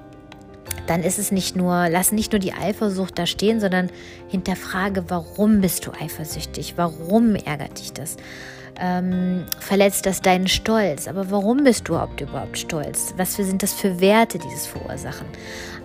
dann 0.86 1.02
ist 1.02 1.18
es 1.18 1.30
nicht 1.30 1.54
nur, 1.54 1.88
lass 1.90 2.12
nicht 2.12 2.32
nur 2.32 2.38
die 2.38 2.54
Eifersucht 2.54 3.18
da 3.18 3.26
stehen, 3.26 3.60
sondern 3.60 3.90
hinterfrage, 4.28 5.04
warum 5.08 5.60
bist 5.60 5.86
du 5.86 5.92
eifersüchtig? 5.92 6.74
Warum 6.76 7.34
ärgert 7.34 7.78
dich 7.78 7.92
das? 7.92 8.16
Ähm, 8.80 9.44
verletzt 9.60 10.06
das 10.06 10.20
deinen 10.20 10.48
Stolz. 10.48 11.08
Aber 11.08 11.30
warum 11.30 11.64
bist 11.64 11.88
du 11.88 11.94
überhaupt, 11.94 12.20
überhaupt 12.20 12.58
stolz? 12.58 13.14
Was 13.16 13.36
für, 13.36 13.44
sind 13.44 13.62
das 13.62 13.72
für 13.72 14.00
Werte, 14.00 14.38
die 14.38 14.48
das 14.48 14.66
verursachen? 14.66 15.26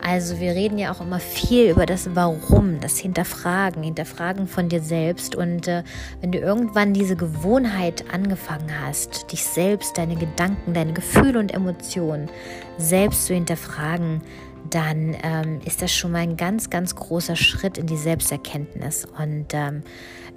Also 0.06 0.40
wir 0.40 0.52
reden 0.52 0.78
ja 0.78 0.92
auch 0.92 1.00
immer 1.00 1.20
viel 1.20 1.70
über 1.70 1.86
das 1.86 2.14
Warum, 2.14 2.82
das 2.82 2.98
Hinterfragen, 2.98 3.84
Hinterfragen 3.84 4.48
von 4.48 4.68
dir 4.68 4.82
selbst. 4.82 5.34
Und 5.36 5.68
äh, 5.68 5.84
wenn 6.20 6.32
du 6.32 6.40
irgendwann 6.40 6.94
diese 6.94 7.16
Gewohnheit 7.16 8.04
angefangen 8.12 8.70
hast, 8.86 9.32
dich 9.32 9.44
selbst, 9.46 9.98
deine 9.98 10.16
Gedanken, 10.16 10.74
deine 10.74 10.94
Gefühle 10.94 11.40
und 11.40 11.54
Emotionen 11.54 12.30
selbst 12.78 13.28
zu 13.28 13.34
hinterfragen, 13.34 14.22
dann 14.70 15.16
ähm, 15.24 15.62
ist 15.66 15.82
das 15.82 15.94
schon 15.94 16.12
mal 16.12 16.20
ein 16.20 16.38
ganz, 16.38 16.70
ganz 16.70 16.96
großer 16.96 17.36
Schritt 17.36 17.78
in 17.78 17.88
die 17.88 17.98
Selbsterkenntnis. 17.98 19.06
Und 19.18 19.48
ähm, 19.54 19.84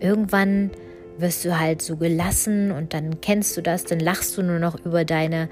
irgendwann 0.01 0.71
wirst 1.19 1.45
du 1.45 1.59
halt 1.59 1.83
so 1.83 1.97
gelassen 1.97 2.71
und 2.71 2.95
dann 2.95 3.21
kennst 3.21 3.57
du 3.57 3.63
das, 3.63 3.85
dann 3.85 4.01
lachst 4.01 4.37
du 4.37 4.43
nur 4.43 4.59
noch 4.59 4.85
über 4.85 5.05
deine 5.05 5.49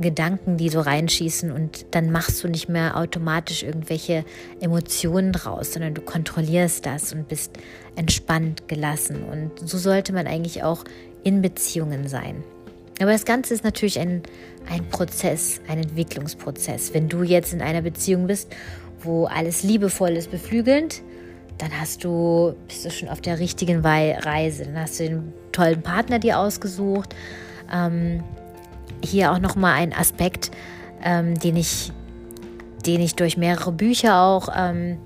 Gedanken, 0.00 0.56
die 0.56 0.68
so 0.68 0.80
reinschießen 0.80 1.50
und 1.50 1.86
dann 1.90 2.12
machst 2.12 2.42
du 2.42 2.48
nicht 2.48 2.68
mehr 2.68 2.96
automatisch 2.96 3.62
irgendwelche 3.62 4.24
Emotionen 4.60 5.32
draus, 5.32 5.72
sondern 5.72 5.94
du 5.94 6.00
kontrollierst 6.00 6.86
das 6.86 7.12
und 7.12 7.28
bist 7.28 7.52
entspannt, 7.96 8.68
gelassen. 8.68 9.24
Und 9.24 9.68
so 9.68 9.78
sollte 9.78 10.12
man 10.12 10.26
eigentlich 10.26 10.62
auch 10.62 10.84
in 11.24 11.42
Beziehungen 11.42 12.08
sein. 12.08 12.44
Aber 13.00 13.12
das 13.12 13.24
Ganze 13.24 13.54
ist 13.54 13.64
natürlich 13.64 13.98
ein, 13.98 14.22
ein 14.68 14.88
Prozess, 14.88 15.60
ein 15.68 15.78
Entwicklungsprozess. 15.78 16.94
Wenn 16.94 17.08
du 17.08 17.22
jetzt 17.22 17.52
in 17.52 17.62
einer 17.62 17.82
Beziehung 17.82 18.26
bist, 18.26 18.54
wo 19.00 19.26
alles 19.26 19.62
liebevoll 19.62 20.10
ist, 20.10 20.30
beflügelnd, 20.30 21.02
dann 21.58 21.78
hast 21.78 22.04
du, 22.04 22.54
bist 22.68 22.84
du 22.84 22.90
schon 22.90 23.08
auf 23.08 23.20
der 23.20 23.38
richtigen 23.38 23.84
Reise. 23.84 24.64
Dann 24.64 24.78
hast 24.78 25.00
du 25.00 25.04
den 25.04 25.32
tollen 25.52 25.82
Partner 25.82 26.18
dir 26.18 26.38
ausgesucht. 26.38 27.14
Ähm, 27.72 28.22
hier 29.04 29.32
auch 29.32 29.38
nochmal 29.38 29.74
ein 29.74 29.92
Aspekt, 29.92 30.50
ähm, 31.02 31.38
den, 31.38 31.56
ich, 31.56 31.92
den 32.86 33.00
ich 33.00 33.16
durch 33.16 33.36
mehrere 33.36 33.72
Bücher 33.72 34.20
auch 34.20 34.48
ähm, 34.56 34.98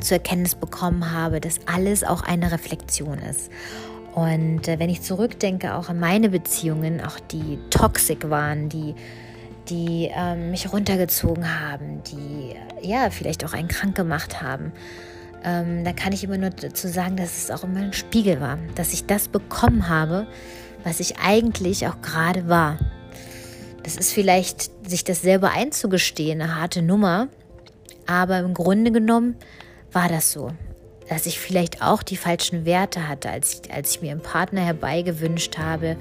zur 0.00 0.16
Erkenntnis 0.16 0.54
bekommen 0.54 1.12
habe, 1.12 1.40
dass 1.40 1.60
alles 1.66 2.04
auch 2.04 2.22
eine 2.22 2.52
Reflexion 2.52 3.18
ist. 3.18 3.50
Und 4.14 4.68
äh, 4.68 4.78
wenn 4.78 4.90
ich 4.90 5.02
zurückdenke, 5.02 5.74
auch 5.74 5.88
an 5.88 5.98
meine 5.98 6.30
Beziehungen, 6.30 7.00
auch 7.00 7.18
die 7.20 7.58
toxisch 7.70 8.18
waren, 8.22 8.68
die, 8.68 8.94
die 9.68 10.10
ähm, 10.14 10.50
mich 10.50 10.72
runtergezogen 10.72 11.60
haben, 11.60 12.02
die 12.04 12.54
ja 12.82 13.10
vielleicht 13.10 13.44
auch 13.44 13.52
einen 13.52 13.68
krank 13.68 13.94
gemacht 13.94 14.40
haben, 14.42 14.72
ähm, 15.44 15.84
da 15.84 15.92
kann 15.92 16.12
ich 16.12 16.24
immer 16.24 16.38
nur 16.38 16.50
dazu 16.50 16.88
sagen, 16.88 17.16
dass 17.16 17.36
es 17.38 17.50
auch 17.50 17.64
immer 17.64 17.80
ein 17.80 17.92
Spiegel 17.92 18.40
war, 18.40 18.58
dass 18.74 18.92
ich 18.92 19.06
das 19.06 19.28
bekommen 19.28 19.88
habe, 19.88 20.26
was 20.84 21.00
ich 21.00 21.18
eigentlich 21.18 21.86
auch 21.86 22.00
gerade 22.02 22.48
war. 22.48 22.78
Das 23.82 23.96
ist 23.96 24.12
vielleicht, 24.12 24.70
sich 24.88 25.04
das 25.04 25.22
selber 25.22 25.50
einzugestehen, 25.50 26.42
eine 26.42 26.56
harte 26.56 26.82
Nummer, 26.82 27.28
aber 28.06 28.38
im 28.40 28.54
Grunde 28.54 28.90
genommen 28.90 29.36
war 29.92 30.08
das 30.08 30.32
so, 30.32 30.50
dass 31.08 31.26
ich 31.26 31.38
vielleicht 31.38 31.82
auch 31.82 32.02
die 32.02 32.16
falschen 32.16 32.64
Werte 32.64 33.08
hatte, 33.08 33.30
als 33.30 33.60
ich, 33.60 33.72
als 33.72 33.92
ich 33.92 34.02
mir 34.02 34.10
einen 34.10 34.20
Partner 34.20 34.62
herbeigewünscht 34.62 35.58
habe 35.58 35.96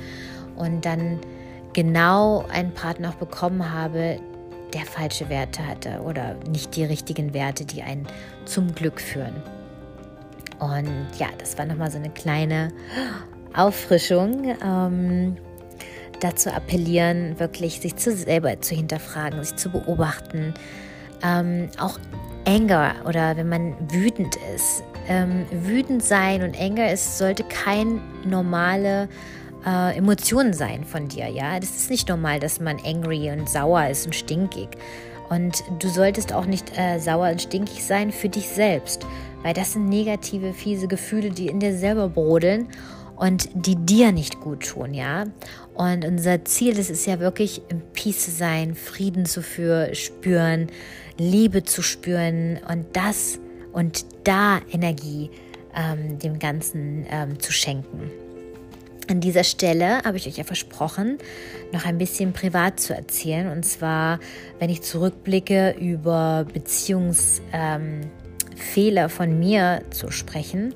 und 0.56 0.86
dann 0.86 1.20
genau 1.74 2.46
einen 2.52 2.74
Partner 2.74 3.10
auch 3.10 3.16
bekommen 3.16 3.72
habe, 3.72 4.20
der 4.74 4.86
falsche 4.86 5.30
Werte 5.30 5.66
hatte 5.66 6.02
oder 6.02 6.36
nicht 6.50 6.76
die 6.76 6.84
richtigen 6.84 7.34
Werte, 7.34 7.66
die 7.66 7.84
einen 7.84 8.08
zum 8.48 8.74
Glück 8.74 9.00
führen. 9.00 9.36
Und 10.60 11.08
ja, 11.20 11.28
das 11.38 11.58
war 11.58 11.66
nochmal 11.66 11.92
so 11.92 11.98
eine 11.98 12.10
kleine 12.10 12.70
Auffrischung. 13.54 14.56
Ähm, 14.64 15.38
dazu 16.20 16.50
appellieren, 16.50 17.40
wirklich 17.40 17.80
sich 17.80 17.96
zu 17.96 18.12
selber 18.16 18.60
zu 18.62 18.76
hinterfragen, 18.76 19.44
sich 19.44 19.56
zu 19.56 19.70
beobachten. 19.70 20.54
Ähm, 21.24 21.70
auch 21.80 22.00
Anger 22.48 22.96
oder 23.06 23.38
wenn 23.38 23.50
man 23.50 23.76
wütend 23.92 24.36
ist. 24.56 24.84
Ähm, 25.08 25.46
wütend 25.52 26.04
sein 26.04 26.44
und 26.44 26.60
Anger 26.60 26.92
ist, 26.92 27.18
sollte 27.18 27.44
kein 27.44 28.02
normale 28.26 29.08
äh, 29.66 29.98
Emotionen 29.98 30.54
sein 30.54 30.84
von 30.84 31.08
dir. 31.08 31.28
Ja, 31.28 31.60
das 31.60 31.72
ist 31.72 31.90
nicht 31.90 32.10
normal, 32.10 32.40
dass 32.40 32.60
man 32.60 32.78
angry 32.86 33.32
und 33.32 33.50
sauer 33.50 33.88
ist 33.88 34.06
und 34.06 34.16
stinkig. 34.16 34.70
Und 35.30 35.64
du 35.80 35.90
solltest 35.90 36.34
auch 36.34 36.46
nicht 36.46 36.78
äh, 36.78 37.00
sauer 37.00 37.30
und 37.32 37.42
stinkig 37.42 37.84
sein 37.84 38.12
für 38.12 38.30
dich 38.30 38.48
selbst, 38.48 39.06
weil 39.44 39.54
das 39.54 39.74
sind 39.74 39.90
negative, 39.90 40.54
fiese 40.54 40.88
Gefühle, 40.88 41.32
die 41.32 41.48
in 41.48 41.60
dir 41.60 41.76
selber 41.76 42.10
brodeln 42.10 42.68
und 43.18 43.50
die 43.54 43.76
dir 43.76 44.12
nicht 44.12 44.40
gut 44.40 44.68
tun, 44.68 44.94
ja. 44.94 45.26
Und 45.74 46.06
unser 46.06 46.46
Ziel, 46.46 46.76
das 46.76 46.90
ist 46.90 47.06
ja 47.06 47.20
wirklich 47.20 47.62
im 47.70 47.82
Peace 47.94 48.26
zu 48.26 48.32
sein, 48.32 48.76
Frieden 48.76 49.26
zu 49.26 49.42
für, 49.42 49.94
spüren, 49.94 50.68
Liebe 51.18 51.64
zu 51.64 51.82
spüren 51.82 52.60
und 52.70 52.86
das 52.94 53.40
und 53.74 54.06
da 54.24 54.60
Energie 54.72 55.30
ähm, 55.76 56.20
dem 56.20 56.40
Ganzen 56.40 57.06
ähm, 57.10 57.40
zu 57.40 57.52
schenken. 57.52 58.27
An 59.10 59.22
dieser 59.22 59.46
Stelle 59.46 60.04
habe 60.04 60.18
ich 60.18 60.28
euch 60.28 60.38
ja 60.38 60.44
versprochen, 60.44 61.18
noch 61.72 61.86
ein 61.86 61.98
bisschen 61.98 62.34
privat 62.34 62.80
zu 62.80 62.94
erzählen. 62.94 63.50
Und 63.50 63.64
zwar, 63.64 64.20
wenn 64.60 64.70
ich 64.70 64.82
zurückblicke, 64.82 65.76
über 65.80 66.46
Beziehungsfehler 66.52 68.12
ähm, 69.04 69.10
von 69.10 69.40
mir 69.40 69.82
zu 69.92 70.12
sprechen. 70.12 70.74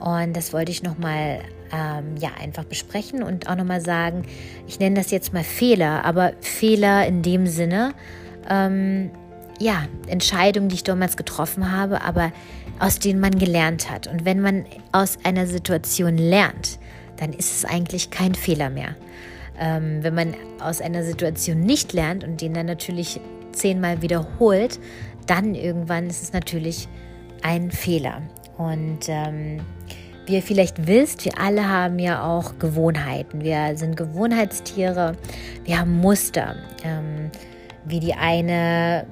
Und 0.00 0.36
das 0.36 0.52
wollte 0.52 0.72
ich 0.72 0.82
nochmal 0.82 1.40
ähm, 1.72 2.16
ja, 2.18 2.30
einfach 2.40 2.64
besprechen 2.64 3.22
und 3.22 3.48
auch 3.48 3.54
nochmal 3.54 3.80
sagen, 3.80 4.22
ich 4.66 4.80
nenne 4.80 4.96
das 4.96 5.12
jetzt 5.12 5.32
mal 5.32 5.44
Fehler, 5.44 6.04
aber 6.04 6.32
Fehler 6.40 7.06
in 7.06 7.22
dem 7.22 7.46
Sinne, 7.46 7.94
ähm, 8.50 9.10
ja, 9.60 9.84
Entscheidungen, 10.08 10.68
die 10.68 10.74
ich 10.74 10.84
damals 10.84 11.16
getroffen 11.16 11.70
habe, 11.70 12.02
aber 12.02 12.32
aus 12.80 12.98
denen 12.98 13.20
man 13.20 13.38
gelernt 13.38 13.90
hat. 13.90 14.08
Und 14.08 14.24
wenn 14.24 14.40
man 14.40 14.66
aus 14.90 15.18
einer 15.22 15.46
Situation 15.46 16.18
lernt, 16.18 16.80
dann 17.22 17.32
ist 17.32 17.54
es 17.54 17.64
eigentlich 17.64 18.10
kein 18.10 18.34
Fehler 18.34 18.68
mehr. 18.68 18.96
Ähm, 19.56 20.02
wenn 20.02 20.14
man 20.14 20.34
aus 20.60 20.80
einer 20.80 21.04
Situation 21.04 21.60
nicht 21.60 21.92
lernt 21.92 22.24
und 22.24 22.40
den 22.40 22.52
dann 22.52 22.66
natürlich 22.66 23.20
zehnmal 23.52 24.02
wiederholt, 24.02 24.80
dann 25.26 25.54
irgendwann 25.54 26.08
ist 26.08 26.22
es 26.22 26.32
natürlich 26.32 26.88
ein 27.42 27.70
Fehler. 27.70 28.22
Und 28.58 29.00
ähm, 29.06 29.60
wie 30.26 30.34
ihr 30.34 30.42
vielleicht 30.42 30.88
wisst, 30.88 31.24
wir 31.24 31.38
alle 31.38 31.68
haben 31.68 32.00
ja 32.00 32.24
auch 32.24 32.58
Gewohnheiten. 32.58 33.42
Wir 33.42 33.76
sind 33.76 33.96
Gewohnheitstiere, 33.96 35.16
wir 35.64 35.78
haben 35.78 36.00
Muster. 36.00 36.56
Ähm, 36.82 37.30
wie 37.84 38.00
die 38.00 38.14
eine, 38.14 39.06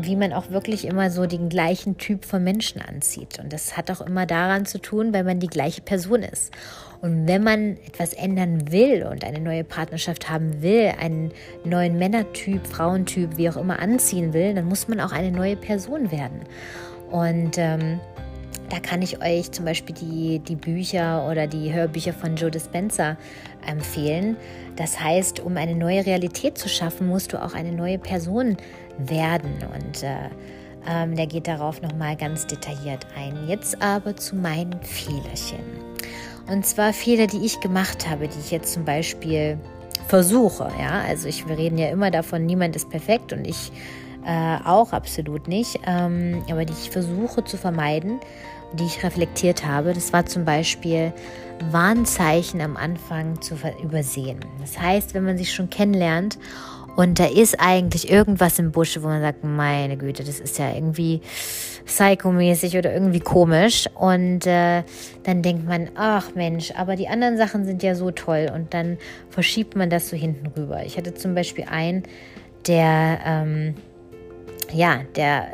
wie 0.00 0.16
man 0.16 0.32
auch 0.32 0.50
wirklich 0.50 0.86
immer 0.86 1.10
so 1.10 1.26
den 1.26 1.48
gleichen 1.48 1.96
Typ 1.96 2.24
von 2.24 2.44
Menschen 2.44 2.82
anzieht. 2.82 3.38
Und 3.38 3.52
das 3.52 3.76
hat 3.76 3.90
auch 3.90 4.02
immer 4.02 4.26
daran 4.26 4.66
zu 4.66 4.78
tun, 4.78 5.14
weil 5.14 5.24
man 5.24 5.40
die 5.40 5.46
gleiche 5.46 5.80
Person 5.80 6.22
ist. 6.22 6.52
Und 7.00 7.26
wenn 7.26 7.42
man 7.42 7.78
etwas 7.86 8.12
ändern 8.12 8.70
will 8.70 9.06
und 9.10 9.24
eine 9.24 9.40
neue 9.40 9.64
Partnerschaft 9.64 10.28
haben 10.28 10.62
will, 10.62 10.92
einen 11.00 11.32
neuen 11.64 11.98
Männertyp, 11.98 12.66
Frauentyp, 12.66 13.36
wie 13.36 13.48
auch 13.48 13.56
immer 13.56 13.78
anziehen 13.78 14.34
will, 14.34 14.54
dann 14.54 14.66
muss 14.66 14.86
man 14.86 15.00
auch 15.00 15.12
eine 15.12 15.32
neue 15.32 15.56
Person 15.56 16.12
werden. 16.12 16.40
Und 17.10 17.56
ähm, 17.56 18.00
da 18.68 18.78
kann 18.78 19.02
ich 19.02 19.20
euch 19.22 19.50
zum 19.50 19.64
Beispiel 19.64 19.94
die, 19.94 20.38
die 20.40 20.54
Bücher 20.56 21.26
oder 21.28 21.46
die 21.46 21.72
Hörbücher 21.72 22.12
von 22.12 22.36
Joe 22.36 22.50
Dispenza 22.50 23.16
empfehlen. 23.66 24.36
Das 24.76 25.00
heißt, 25.00 25.40
um 25.40 25.56
eine 25.56 25.74
neue 25.74 26.06
Realität 26.06 26.56
zu 26.56 26.68
schaffen, 26.68 27.08
musst 27.08 27.32
du 27.32 27.42
auch 27.42 27.54
eine 27.54 27.72
neue 27.72 27.98
Person 27.98 28.56
werden. 28.98 29.52
Und 29.74 30.02
äh, 30.02 30.14
ähm, 30.88 31.16
der 31.16 31.26
geht 31.26 31.48
darauf 31.48 31.82
nochmal 31.82 32.16
ganz 32.16 32.46
detailliert 32.46 33.06
ein. 33.16 33.48
Jetzt 33.48 33.82
aber 33.82 34.16
zu 34.16 34.36
meinen 34.36 34.80
Fehlerchen. 34.82 35.64
Und 36.50 36.66
zwar 36.66 36.92
Fehler, 36.92 37.26
die 37.26 37.44
ich 37.44 37.60
gemacht 37.60 38.08
habe, 38.08 38.28
die 38.28 38.38
ich 38.38 38.50
jetzt 38.50 38.72
zum 38.72 38.84
Beispiel 38.84 39.58
versuche. 40.08 40.70
Ja, 40.80 41.02
also 41.06 41.28
ich, 41.28 41.48
wir 41.48 41.56
reden 41.56 41.78
ja 41.78 41.88
immer 41.88 42.10
davon, 42.10 42.44
niemand 42.44 42.74
ist 42.74 42.90
perfekt 42.90 43.32
und 43.32 43.46
ich 43.46 43.70
äh, 44.26 44.56
auch 44.64 44.92
absolut 44.92 45.46
nicht, 45.48 45.78
ähm, 45.86 46.42
aber 46.50 46.64
die 46.64 46.72
ich 46.72 46.90
versuche 46.90 47.44
zu 47.44 47.56
vermeiden 47.56 48.20
die 48.72 48.84
ich 48.84 49.02
reflektiert 49.02 49.64
habe. 49.64 49.92
Das 49.92 50.12
war 50.12 50.26
zum 50.26 50.44
Beispiel 50.44 51.12
Warnzeichen 51.70 52.60
am 52.60 52.76
Anfang 52.76 53.40
zu 53.40 53.56
übersehen. 53.82 54.40
Das 54.60 54.80
heißt, 54.80 55.14
wenn 55.14 55.24
man 55.24 55.38
sich 55.38 55.52
schon 55.52 55.70
kennenlernt 55.70 56.38
und 56.96 57.18
da 57.18 57.26
ist 57.26 57.60
eigentlich 57.60 58.10
irgendwas 58.10 58.58
im 58.58 58.72
Busche, 58.72 59.02
wo 59.02 59.08
man 59.08 59.20
sagt, 59.20 59.44
meine 59.44 59.96
Güte, 59.96 60.24
das 60.24 60.40
ist 60.40 60.58
ja 60.58 60.72
irgendwie 60.72 61.20
psychomäßig 61.84 62.76
oder 62.76 62.92
irgendwie 62.92 63.20
komisch. 63.20 63.88
Und 63.94 64.46
äh, 64.46 64.82
dann 65.24 65.42
denkt 65.42 65.66
man, 65.66 65.90
ach 65.94 66.34
Mensch, 66.34 66.72
aber 66.76 66.96
die 66.96 67.08
anderen 67.08 67.36
Sachen 67.36 67.64
sind 67.64 67.82
ja 67.82 67.94
so 67.94 68.10
toll. 68.10 68.50
Und 68.54 68.74
dann 68.74 68.98
verschiebt 69.28 69.76
man 69.76 69.90
das 69.90 70.08
so 70.08 70.16
hinten 70.16 70.46
rüber. 70.48 70.84
Ich 70.84 70.96
hatte 70.96 71.14
zum 71.14 71.34
Beispiel 71.34 71.64
einen, 71.70 72.04
der... 72.66 73.18
Ähm, 73.24 73.74
ja, 74.72 75.00
der 75.16 75.48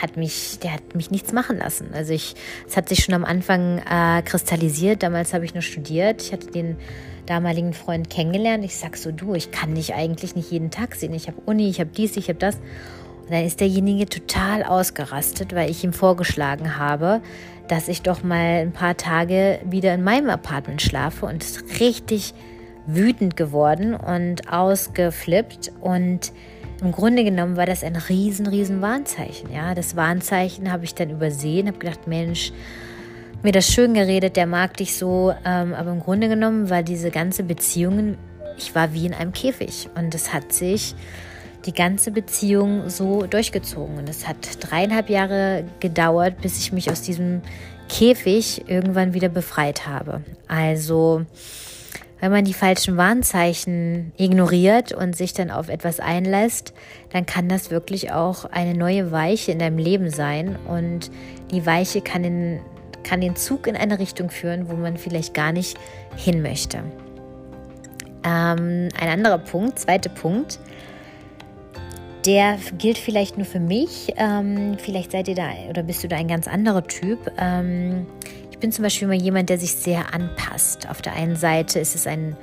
hat 0.00 0.16
mich, 0.16 0.58
der 0.60 0.72
hat 0.72 0.94
mich 0.94 1.10
nichts 1.10 1.32
machen 1.32 1.58
lassen. 1.58 1.88
Also 1.92 2.12
ich, 2.12 2.34
es 2.66 2.76
hat 2.76 2.88
sich 2.88 3.04
schon 3.04 3.14
am 3.14 3.24
Anfang 3.24 3.78
äh, 3.78 4.22
kristallisiert. 4.22 5.02
Damals 5.02 5.34
habe 5.34 5.44
ich 5.44 5.54
nur 5.54 5.62
studiert. 5.62 6.22
Ich 6.22 6.32
hatte 6.32 6.46
den 6.46 6.76
damaligen 7.26 7.72
Freund 7.72 8.10
kennengelernt. 8.10 8.64
Ich 8.64 8.76
sag 8.76 8.96
so, 8.96 9.12
du, 9.12 9.34
ich 9.34 9.50
kann 9.50 9.74
dich 9.74 9.94
eigentlich 9.94 10.34
nicht 10.36 10.50
jeden 10.50 10.70
Tag 10.70 10.94
sehen. 10.94 11.14
Ich 11.14 11.26
habe 11.26 11.40
Uni, 11.46 11.68
ich 11.68 11.80
habe 11.80 11.90
dies, 11.94 12.16
ich 12.16 12.28
habe 12.28 12.38
das. 12.38 12.58
Und 13.24 13.32
dann 13.32 13.44
ist 13.44 13.60
derjenige 13.60 14.06
total 14.06 14.62
ausgerastet, 14.62 15.54
weil 15.54 15.70
ich 15.70 15.82
ihm 15.82 15.92
vorgeschlagen 15.92 16.78
habe, 16.78 17.22
dass 17.68 17.88
ich 17.88 18.02
doch 18.02 18.22
mal 18.22 18.60
ein 18.60 18.72
paar 18.72 18.96
Tage 18.96 19.60
wieder 19.64 19.94
in 19.94 20.02
meinem 20.02 20.28
Apartment 20.28 20.82
schlafe 20.82 21.26
und 21.26 21.42
ist 21.42 21.80
richtig 21.80 22.34
wütend 22.86 23.36
geworden 23.36 23.94
und 23.94 24.52
ausgeflippt. 24.52 25.72
Und 25.80 26.32
im 26.82 26.92
Grunde 26.92 27.24
genommen 27.24 27.56
war 27.56 27.66
das 27.66 27.82
ein 27.82 27.96
riesen, 27.96 28.46
riesen 28.46 28.82
Warnzeichen. 28.82 29.50
Ja, 29.52 29.74
das 29.74 29.96
Warnzeichen 29.96 30.70
habe 30.70 30.84
ich 30.84 30.94
dann 30.94 31.08
übersehen, 31.08 31.68
habe 31.68 31.78
gedacht, 31.78 32.06
Mensch, 32.06 32.52
mir 33.42 33.52
das 33.52 33.68
schön 33.68 33.94
geredet, 33.94 34.36
der 34.36 34.46
mag 34.46 34.76
dich 34.76 34.96
so, 34.96 35.34
ähm, 35.44 35.74
aber 35.74 35.92
im 35.92 36.00
Grunde 36.00 36.28
genommen 36.28 36.70
war 36.70 36.82
diese 36.82 37.10
ganze 37.10 37.42
Beziehung, 37.42 38.16
ich 38.58 38.74
war 38.74 38.92
wie 38.92 39.06
in 39.06 39.14
einem 39.14 39.32
Käfig. 39.32 39.88
Und 39.94 40.14
es 40.14 40.32
hat 40.32 40.52
sich 40.52 40.94
die 41.66 41.72
ganze 41.72 42.10
Beziehung 42.10 42.88
so 42.90 43.26
durchgezogen 43.26 43.98
und 43.98 44.08
es 44.08 44.28
hat 44.28 44.36
dreieinhalb 44.60 45.08
Jahre 45.08 45.64
gedauert, 45.80 46.40
bis 46.40 46.58
ich 46.58 46.72
mich 46.72 46.90
aus 46.90 47.02
diesem 47.02 47.42
Käfig 47.88 48.68
irgendwann 48.68 49.14
wieder 49.14 49.28
befreit 49.28 49.86
habe. 49.86 50.22
Also 50.48 51.24
wenn 52.24 52.32
man 52.32 52.44
die 52.46 52.54
falschen 52.54 52.96
Warnzeichen 52.96 54.12
ignoriert 54.16 54.92
und 54.92 55.14
sich 55.14 55.34
dann 55.34 55.50
auf 55.50 55.68
etwas 55.68 56.00
einlässt, 56.00 56.72
dann 57.12 57.26
kann 57.26 57.50
das 57.50 57.70
wirklich 57.70 58.12
auch 58.12 58.46
eine 58.46 58.74
neue 58.74 59.12
Weiche 59.12 59.52
in 59.52 59.58
deinem 59.58 59.76
Leben 59.76 60.08
sein. 60.08 60.56
Und 60.66 61.10
die 61.50 61.66
Weiche 61.66 62.00
kann 62.00 62.22
den, 62.22 62.60
kann 63.02 63.20
den 63.20 63.36
Zug 63.36 63.66
in 63.66 63.76
eine 63.76 63.98
Richtung 63.98 64.30
führen, 64.30 64.70
wo 64.70 64.74
man 64.74 64.96
vielleicht 64.96 65.34
gar 65.34 65.52
nicht 65.52 65.76
hin 66.16 66.40
möchte. 66.40 66.78
Ähm, 68.24 68.88
ein 68.98 69.08
anderer 69.10 69.36
Punkt, 69.36 69.78
zweiter 69.78 70.08
Punkt, 70.08 70.58
der 72.26 72.58
gilt 72.78 72.98
vielleicht 72.98 73.36
nur 73.36 73.46
für 73.46 73.60
mich. 73.60 74.12
Ähm, 74.16 74.76
vielleicht 74.78 75.12
seid 75.12 75.28
ihr 75.28 75.34
da 75.34 75.50
oder 75.68 75.82
bist 75.82 76.02
du 76.02 76.08
da 76.08 76.16
ein 76.16 76.28
ganz 76.28 76.48
anderer 76.48 76.86
Typ. 76.86 77.18
Ähm, 77.38 78.06
ich 78.50 78.58
bin 78.58 78.72
zum 78.72 78.82
Beispiel 78.82 79.06
immer 79.06 79.20
jemand, 79.20 79.50
der 79.50 79.58
sich 79.58 79.72
sehr 79.72 80.14
anpasst. 80.14 80.88
Auf 80.88 81.02
der 81.02 81.14
einen 81.14 81.36
Seite 81.36 81.78
ist 81.78 81.94
es 81.94 82.06
ein, 82.06 82.36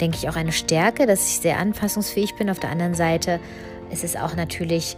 denke 0.00 0.16
ich, 0.18 0.28
auch 0.28 0.36
eine 0.36 0.52
Stärke, 0.52 1.06
dass 1.06 1.28
ich 1.28 1.40
sehr 1.40 1.58
anpassungsfähig 1.58 2.36
bin. 2.36 2.48
Auf 2.50 2.60
der 2.60 2.70
anderen 2.70 2.94
Seite 2.94 3.40
ist 3.90 4.04
es 4.04 4.16
auch 4.16 4.36
natürlich, 4.36 4.96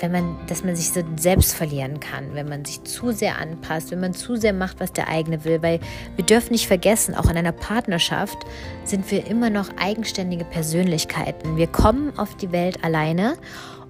wenn 0.00 0.12
man, 0.12 0.36
dass 0.46 0.64
man 0.64 0.76
sich 0.76 0.90
so 0.90 1.02
selbst 1.16 1.54
verlieren 1.54 2.00
kann, 2.00 2.34
wenn 2.34 2.48
man 2.48 2.64
sich 2.64 2.82
zu 2.84 3.12
sehr 3.12 3.38
anpasst, 3.38 3.90
wenn 3.90 4.00
man 4.00 4.14
zu 4.14 4.36
sehr 4.36 4.52
macht, 4.52 4.80
was 4.80 4.92
der 4.92 5.08
eigene 5.08 5.44
will. 5.44 5.62
Weil 5.62 5.80
wir 6.16 6.24
dürfen 6.24 6.52
nicht 6.52 6.66
vergessen, 6.66 7.14
auch 7.14 7.30
in 7.30 7.36
einer 7.36 7.52
Partnerschaft 7.52 8.38
sind 8.84 9.10
wir 9.10 9.26
immer 9.26 9.50
noch 9.50 9.68
eigenständige 9.78 10.44
Persönlichkeiten. 10.44 11.56
Wir 11.56 11.66
kommen 11.66 12.16
auf 12.18 12.36
die 12.36 12.52
Welt 12.52 12.84
alleine 12.84 13.36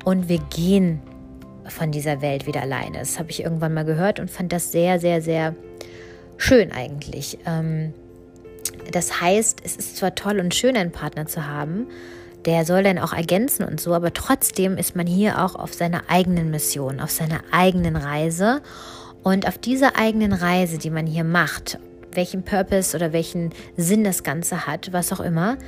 und 0.04 0.28
wir 0.28 0.38
gehen 0.54 1.00
von 1.66 1.90
dieser 1.90 2.22
Welt 2.22 2.46
wieder 2.46 2.62
alleine. 2.62 2.98
Das 2.98 3.18
habe 3.18 3.30
ich 3.30 3.42
irgendwann 3.42 3.74
mal 3.74 3.84
gehört 3.84 4.20
und 4.20 4.30
fand 4.30 4.52
das 4.52 4.72
sehr, 4.72 4.98
sehr, 4.98 5.20
sehr 5.20 5.54
schön 6.36 6.72
eigentlich. 6.72 7.38
Ähm, 7.46 7.92
das 8.90 9.20
heißt, 9.20 9.60
es 9.64 9.76
ist 9.76 9.96
zwar 9.96 10.14
toll 10.14 10.40
und 10.40 10.54
schön, 10.54 10.76
einen 10.76 10.92
Partner 10.92 11.26
zu 11.26 11.46
haben, 11.46 11.86
der 12.48 12.64
soll 12.64 12.82
dann 12.82 12.98
auch 12.98 13.12
ergänzen 13.12 13.62
und 13.64 13.78
so, 13.78 13.92
aber 13.92 14.14
trotzdem 14.14 14.78
ist 14.78 14.96
man 14.96 15.06
hier 15.06 15.44
auch 15.44 15.54
auf 15.54 15.74
seiner 15.74 16.04
eigenen 16.08 16.50
Mission, 16.50 16.98
auf 16.98 17.10
seiner 17.10 17.40
eigenen 17.50 17.94
Reise. 17.94 18.62
Und 19.22 19.46
auf 19.46 19.58
dieser 19.58 19.96
eigenen 19.96 20.32
Reise, 20.32 20.78
die 20.78 20.88
man 20.88 21.06
hier 21.06 21.24
macht, 21.24 21.78
welchen 22.14 22.44
Purpose 22.44 22.96
oder 22.96 23.12
welchen 23.12 23.50
Sinn 23.76 24.02
das 24.02 24.22
Ganze 24.22 24.66
hat, 24.66 24.94
was 24.94 25.12
auch 25.12 25.20
immer, 25.20 25.58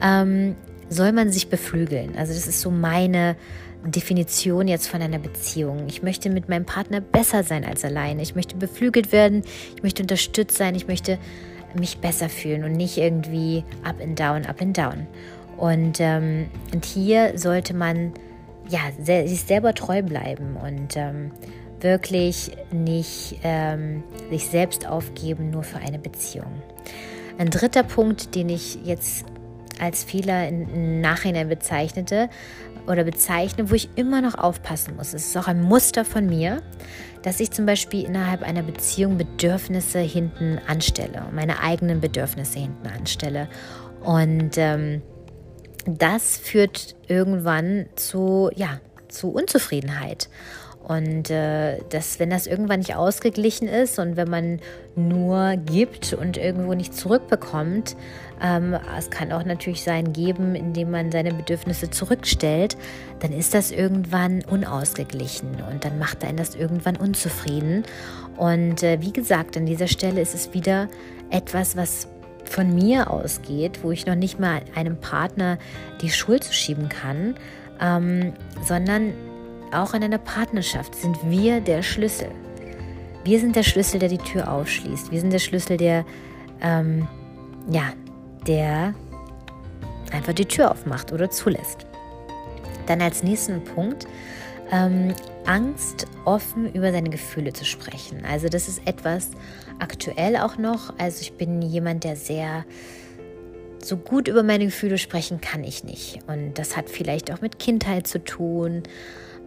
ähm, 0.00 0.54
soll 0.88 1.10
man 1.10 1.32
sich 1.32 1.48
beflügeln. 1.48 2.14
Also 2.16 2.32
das 2.32 2.46
ist 2.46 2.60
so 2.60 2.70
meine 2.70 3.34
Definition 3.84 4.68
jetzt 4.68 4.86
von 4.86 5.02
einer 5.02 5.18
Beziehung. 5.18 5.86
Ich 5.88 6.04
möchte 6.04 6.30
mit 6.30 6.48
meinem 6.48 6.66
Partner 6.66 7.00
besser 7.00 7.42
sein 7.42 7.64
als 7.64 7.84
alleine. 7.84 8.22
Ich 8.22 8.36
möchte 8.36 8.54
beflügelt 8.54 9.10
werden, 9.10 9.42
ich 9.74 9.82
möchte 9.82 10.04
unterstützt 10.04 10.56
sein, 10.56 10.76
ich 10.76 10.86
möchte 10.86 11.18
mich 11.76 11.98
besser 11.98 12.28
fühlen 12.28 12.62
und 12.62 12.72
nicht 12.74 12.96
irgendwie 12.96 13.64
up 13.82 14.00
and 14.00 14.16
down, 14.20 14.46
up 14.46 14.60
and 14.60 14.78
down. 14.78 15.08
Und, 15.58 15.98
ähm, 16.00 16.48
und 16.72 16.84
hier 16.84 17.36
sollte 17.36 17.74
man 17.74 18.12
ja, 18.68 18.80
sich 19.02 19.42
selber 19.42 19.74
treu 19.74 20.02
bleiben 20.02 20.56
und 20.56 20.96
ähm, 20.96 21.32
wirklich 21.80 22.52
nicht 22.70 23.40
ähm, 23.42 24.02
sich 24.30 24.46
selbst 24.46 24.86
aufgeben, 24.86 25.50
nur 25.50 25.62
für 25.62 25.78
eine 25.78 25.98
Beziehung. 25.98 26.62
Ein 27.38 27.50
dritter 27.50 27.82
Punkt, 27.82 28.34
den 28.34 28.48
ich 28.48 28.78
jetzt 28.84 29.24
als 29.80 30.04
Fehler 30.04 30.48
im 30.48 31.00
Nachhinein 31.00 31.48
bezeichnete 31.48 32.28
oder 32.86 33.04
bezeichne, 33.04 33.70
wo 33.70 33.74
ich 33.74 33.90
immer 33.96 34.20
noch 34.20 34.34
aufpassen 34.34 34.96
muss. 34.96 35.14
Es 35.14 35.26
ist 35.26 35.36
auch 35.36 35.46
ein 35.46 35.62
Muster 35.62 36.04
von 36.04 36.26
mir, 36.26 36.62
dass 37.22 37.38
ich 37.40 37.50
zum 37.50 37.66
Beispiel 37.66 38.04
innerhalb 38.04 38.42
einer 38.42 38.62
Beziehung 38.62 39.18
Bedürfnisse 39.18 40.00
hinten 40.00 40.58
anstelle, 40.66 41.26
meine 41.32 41.60
eigenen 41.62 42.00
Bedürfnisse 42.00 42.58
hinten 42.58 42.88
anstelle. 42.88 43.48
Und 44.02 44.56
ähm, 44.56 45.02
das 45.86 46.36
führt 46.36 46.96
irgendwann 47.06 47.86
zu, 47.96 48.50
ja, 48.54 48.80
zu 49.08 49.30
Unzufriedenheit. 49.30 50.28
Und 50.88 51.28
äh, 51.28 51.80
dass, 51.90 52.18
wenn 52.18 52.30
das 52.30 52.46
irgendwann 52.46 52.78
nicht 52.78 52.96
ausgeglichen 52.96 53.68
ist 53.68 53.98
und 53.98 54.16
wenn 54.16 54.30
man 54.30 54.58
nur 54.96 55.56
gibt 55.56 56.14
und 56.14 56.38
irgendwo 56.38 56.72
nicht 56.72 56.94
zurückbekommt, 56.94 57.94
ähm, 58.40 58.74
es 58.98 59.10
kann 59.10 59.30
auch 59.30 59.44
natürlich 59.44 59.82
sein 59.82 60.14
geben, 60.14 60.54
indem 60.54 60.90
man 60.90 61.12
seine 61.12 61.34
Bedürfnisse 61.34 61.90
zurückstellt, 61.90 62.78
dann 63.20 63.34
ist 63.34 63.52
das 63.52 63.70
irgendwann 63.70 64.42
unausgeglichen 64.44 65.62
und 65.70 65.84
dann 65.84 65.98
macht 65.98 66.24
einen 66.24 66.38
das 66.38 66.54
irgendwann 66.54 66.96
unzufrieden. 66.96 67.82
Und 68.38 68.82
äh, 68.82 69.02
wie 69.02 69.12
gesagt, 69.12 69.58
an 69.58 69.66
dieser 69.66 69.88
Stelle 69.88 70.22
ist 70.22 70.34
es 70.34 70.54
wieder 70.54 70.88
etwas, 71.28 71.76
was 71.76 72.08
von 72.48 72.74
mir 72.74 73.10
ausgeht, 73.10 73.80
wo 73.82 73.90
ich 73.90 74.06
noch 74.06 74.14
nicht 74.14 74.38
mal 74.38 74.62
einem 74.74 74.98
Partner 74.98 75.58
die 76.00 76.10
Schuld 76.10 76.44
zuschieben 76.44 76.88
kann, 76.88 77.34
ähm, 77.80 78.32
sondern 78.64 79.12
auch 79.72 79.94
in 79.94 80.02
einer 80.02 80.18
Partnerschaft 80.18 80.94
sind 80.94 81.18
wir 81.24 81.60
der 81.60 81.82
Schlüssel. 81.82 82.30
Wir 83.24 83.40
sind 83.40 83.56
der 83.56 83.62
Schlüssel, 83.62 83.98
der 83.98 84.08
die 84.08 84.18
Tür 84.18 84.50
aufschließt. 84.50 85.12
Wir 85.12 85.20
sind 85.20 85.32
der 85.32 85.38
Schlüssel, 85.38 85.76
der, 85.76 86.04
ähm, 86.62 87.06
ja, 87.70 87.92
der 88.46 88.94
einfach 90.12 90.32
die 90.32 90.46
Tür 90.46 90.70
aufmacht 90.70 91.12
oder 91.12 91.30
zulässt. 91.30 91.86
Dann 92.86 93.02
als 93.02 93.22
nächsten 93.22 93.62
Punkt 93.62 94.06
ähm, 94.70 95.14
Angst, 95.46 96.06
offen 96.24 96.72
über 96.72 96.92
seine 96.92 97.10
Gefühle 97.10 97.52
zu 97.52 97.64
sprechen. 97.64 98.24
Also 98.28 98.48
das 98.48 98.68
ist 98.68 98.86
etwas 98.86 99.30
aktuell 99.78 100.36
auch 100.36 100.58
noch. 100.58 100.92
Also 100.98 101.22
ich 101.22 101.32
bin 101.34 101.62
jemand, 101.62 102.04
der 102.04 102.16
sehr 102.16 102.64
so 103.82 103.96
gut 103.96 104.28
über 104.28 104.42
meine 104.42 104.66
Gefühle 104.66 104.98
sprechen 104.98 105.40
kann 105.40 105.64
ich 105.64 105.84
nicht. 105.84 106.20
Und 106.26 106.58
das 106.58 106.76
hat 106.76 106.90
vielleicht 106.90 107.32
auch 107.32 107.40
mit 107.40 107.58
Kindheit 107.58 108.06
zu 108.06 108.22
tun 108.22 108.82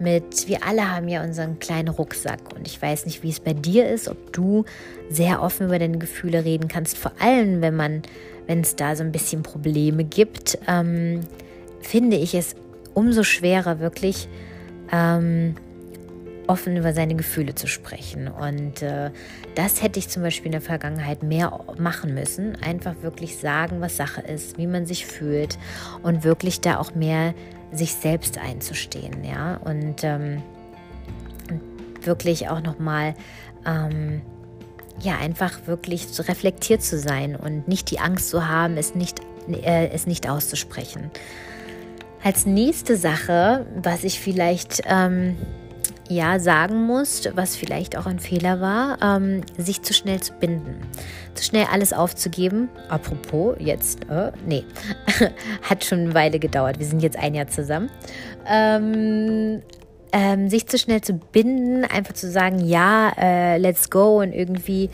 mit, 0.02 0.48
wir 0.48 0.66
alle 0.66 0.92
haben 0.92 1.08
ja 1.08 1.24
unseren 1.24 1.60
kleinen 1.60 1.90
Rucksack 1.90 2.40
und 2.56 2.68
ich 2.68 2.82
weiß 2.82 3.06
nicht, 3.06 3.22
wie 3.24 3.30
es 3.30 3.40
bei 3.40 3.54
dir 3.54 3.88
ist, 3.88 4.08
ob 4.08 4.34
du 4.34 4.66
sehr 5.10 5.42
offen 5.42 5.68
über 5.68 5.78
deine 5.78 6.00
Gefühle 6.00 6.44
reden 6.44 6.68
kannst, 6.68 6.98
vor 6.98 7.12
allem 7.20 7.62
wenn 7.62 7.76
man, 7.76 8.02
wenn 8.48 8.62
es 8.62 8.76
da 8.76 8.96
so 8.96 9.04
ein 9.04 9.12
bisschen 9.12 9.44
Probleme 9.44 10.04
gibt, 10.04 10.58
ähm, 10.68 11.22
finde 11.82 12.18
ich 12.18 12.34
es 12.34 12.56
umso 12.96 13.24
schwerer, 13.24 13.80
wirklich 13.80 14.28
ähm, 14.92 15.56
offen 16.48 16.76
über 16.76 16.94
seine 16.94 17.16
Gefühle 17.16 17.56
zu 17.56 17.68
sprechen. 17.68 18.28
Und 18.28 18.82
äh, 18.82 19.12
das 19.56 19.82
hätte 19.82 20.00
ich 20.00 20.10
zum 20.10 20.24
Beispiel 20.24 20.48
in 20.48 20.52
der 20.54 20.62
Vergangenheit 20.62 21.24
mehr 21.24 21.60
machen 21.78 22.14
müssen. 22.14 22.56
Einfach 22.62 22.96
wirklich 23.02 23.38
sagen, 23.38 23.82
was 23.82 23.98
Sache 23.98 24.22
ist, 24.22 24.58
wie 24.58 24.68
man 24.68 24.86
sich 24.86 25.06
fühlt 25.06 25.58
und 26.04 26.24
wirklich 26.24 26.62
da 26.62 26.78
auch 26.78 26.94
mehr 26.94 27.34
sich 27.72 27.94
selbst 27.94 28.38
einzustehen, 28.38 29.24
ja, 29.24 29.56
und 29.64 30.04
ähm, 30.04 30.42
wirklich 32.02 32.50
auch 32.50 32.62
nochmal, 32.62 33.16
ähm, 33.66 34.22
ja, 35.00 35.18
einfach 35.18 35.68
wirklich 35.68 36.08
reflektiert 36.20 36.84
zu 36.84 37.00
sein 37.00 37.38
und 37.38 37.70
nicht 37.70 37.90
die 37.92 38.00
Angst 38.00 38.30
zu 38.30 38.48
haben, 38.48 38.76
es 38.76 38.94
nicht, 38.94 39.22
äh, 39.50 39.88
es 39.88 40.06
nicht 40.06 40.30
auszusprechen. 40.30 41.12
Als 42.24 42.46
nächste 42.46 42.96
Sache, 42.98 43.66
was 43.82 44.04
ich 44.04 44.20
vielleicht 44.20 44.82
ähm, 44.86 45.38
ja 46.08 46.40
sagen 46.40 46.86
muss, 46.86 47.28
was 47.34 47.56
vielleicht 47.56 47.98
auch 47.98 48.06
ein 48.06 48.20
Fehler 48.20 48.62
war, 48.62 48.98
ähm, 49.02 49.42
sich 49.58 49.82
zu 49.82 49.94
schnell 49.94 50.20
zu 50.20 50.34
binden, 50.34 50.76
zu 51.34 51.44
schnell 51.44 51.66
alles 51.72 51.94
aufzugeben. 51.94 52.70
Apropos, 52.90 53.56
jetzt, 53.60 54.08
äh, 54.10 54.32
nee, 54.46 54.64
hat 55.64 55.84
schon 55.84 56.00
eine 56.00 56.14
Weile 56.14 56.38
gedauert. 56.38 56.80
Wir 56.80 56.86
sind 56.86 57.02
jetzt 57.02 57.18
ein 57.18 57.34
Jahr 57.34 57.48
zusammen. 57.48 57.90
Ähm, 58.48 59.62
ähm, 60.12 60.50
sich 60.50 60.68
zu 60.68 60.78
schnell 60.78 61.02
zu 61.02 61.14
binden, 61.14 61.86
einfach 61.86 62.14
zu 62.14 62.30
sagen, 62.30 62.60
ja, 62.60 63.14
äh, 63.18 63.58
let's 63.58 63.90
go 63.90 64.20
und 64.20 64.34
irgendwie 64.34 64.90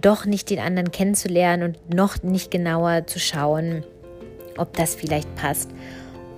doch 0.00 0.24
nicht 0.24 0.50
den 0.50 0.58
anderen 0.58 0.90
kennenzulernen 0.90 1.62
und 1.62 1.94
noch 1.94 2.22
nicht 2.22 2.50
genauer 2.50 3.06
zu 3.06 3.18
schauen, 3.18 3.84
ob 4.56 4.76
das 4.76 4.94
vielleicht 4.94 5.34
passt. 5.36 5.70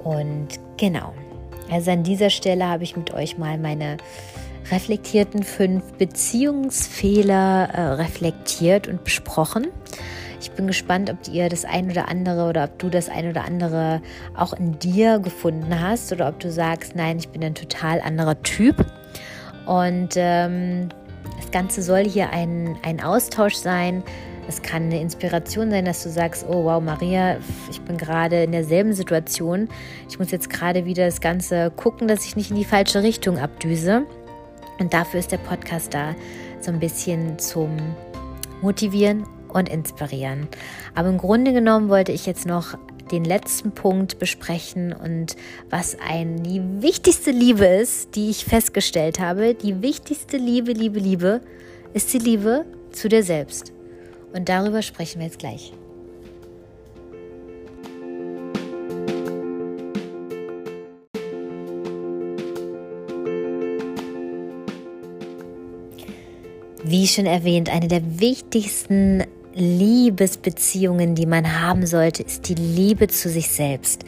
Und 0.06 0.60
genau. 0.76 1.12
Also 1.68 1.90
an 1.90 2.04
dieser 2.04 2.30
Stelle 2.30 2.68
habe 2.68 2.84
ich 2.84 2.96
mit 2.96 3.12
euch 3.12 3.38
mal 3.38 3.58
meine 3.58 3.96
reflektierten 4.70 5.42
fünf 5.42 5.94
Beziehungsfehler 5.94 7.70
äh, 7.72 7.80
reflektiert 7.94 8.86
und 8.86 9.02
besprochen. 9.02 9.66
Ich 10.40 10.52
bin 10.52 10.68
gespannt, 10.68 11.10
ob 11.10 11.16
ihr 11.32 11.48
das 11.48 11.64
ein 11.64 11.90
oder 11.90 12.08
andere 12.08 12.48
oder 12.48 12.64
ob 12.64 12.78
du 12.78 12.88
das 12.88 13.08
ein 13.08 13.28
oder 13.28 13.44
andere 13.44 14.00
auch 14.36 14.52
in 14.52 14.78
dir 14.78 15.18
gefunden 15.18 15.80
hast 15.80 16.12
oder 16.12 16.28
ob 16.28 16.38
du 16.38 16.52
sagst, 16.52 16.94
nein, 16.94 17.18
ich 17.18 17.30
bin 17.30 17.42
ein 17.42 17.56
total 17.56 18.00
anderer 18.00 18.40
Typ. 18.44 18.86
Und 19.66 20.10
ähm, 20.14 20.88
das 21.36 21.50
Ganze 21.50 21.82
soll 21.82 22.04
hier 22.04 22.30
ein, 22.30 22.78
ein 22.84 23.02
Austausch 23.02 23.56
sein 23.56 24.04
es 24.48 24.62
kann 24.62 24.84
eine 24.84 25.00
Inspiration 25.00 25.70
sein, 25.70 25.84
dass 25.84 26.02
du 26.02 26.08
sagst, 26.08 26.46
oh 26.48 26.64
wow, 26.64 26.82
Maria, 26.82 27.38
ich 27.70 27.80
bin 27.80 27.96
gerade 27.96 28.44
in 28.44 28.52
derselben 28.52 28.92
Situation. 28.92 29.68
Ich 30.08 30.18
muss 30.18 30.30
jetzt 30.30 30.50
gerade 30.50 30.84
wieder 30.84 31.04
das 31.06 31.20
Ganze 31.20 31.72
gucken, 31.72 32.08
dass 32.08 32.24
ich 32.24 32.36
nicht 32.36 32.50
in 32.50 32.56
die 32.56 32.64
falsche 32.64 33.02
Richtung 33.02 33.38
abdüse. 33.38 34.06
Und 34.78 34.92
dafür 34.92 35.20
ist 35.20 35.32
der 35.32 35.38
Podcast 35.38 35.94
da, 35.94 36.14
so 36.60 36.70
ein 36.70 36.78
bisschen 36.78 37.38
zum 37.38 37.76
Motivieren 38.62 39.24
und 39.48 39.68
Inspirieren. 39.68 40.48
Aber 40.94 41.08
im 41.08 41.18
Grunde 41.18 41.52
genommen 41.52 41.88
wollte 41.88 42.12
ich 42.12 42.26
jetzt 42.26 42.46
noch 42.46 42.78
den 43.10 43.24
letzten 43.24 43.72
Punkt 43.72 44.18
besprechen 44.18 44.92
und 44.92 45.36
was 45.70 45.96
ein, 46.06 46.42
die 46.42 46.60
wichtigste 46.82 47.30
Liebe 47.30 47.64
ist, 47.64 48.16
die 48.16 48.30
ich 48.30 48.44
festgestellt 48.44 49.20
habe. 49.20 49.54
Die 49.54 49.80
wichtigste 49.82 50.36
Liebe, 50.36 50.72
Liebe, 50.72 50.98
Liebe 50.98 51.40
ist 51.94 52.12
die 52.12 52.18
Liebe 52.18 52.64
zu 52.90 53.08
dir 53.08 53.22
selbst. 53.22 53.75
Und 54.36 54.50
darüber 54.50 54.82
sprechen 54.82 55.20
wir 55.20 55.26
jetzt 55.28 55.38
gleich. 55.38 55.72
Wie 66.84 67.08
schon 67.08 67.24
erwähnt, 67.24 67.70
eine 67.70 67.88
der 67.88 68.20
wichtigsten 68.20 69.24
Liebesbeziehungen, 69.54 71.14
die 71.14 71.24
man 71.24 71.62
haben 71.62 71.86
sollte, 71.86 72.22
ist 72.22 72.50
die 72.50 72.54
Liebe 72.54 73.08
zu 73.08 73.30
sich 73.30 73.48
selbst. 73.48 74.04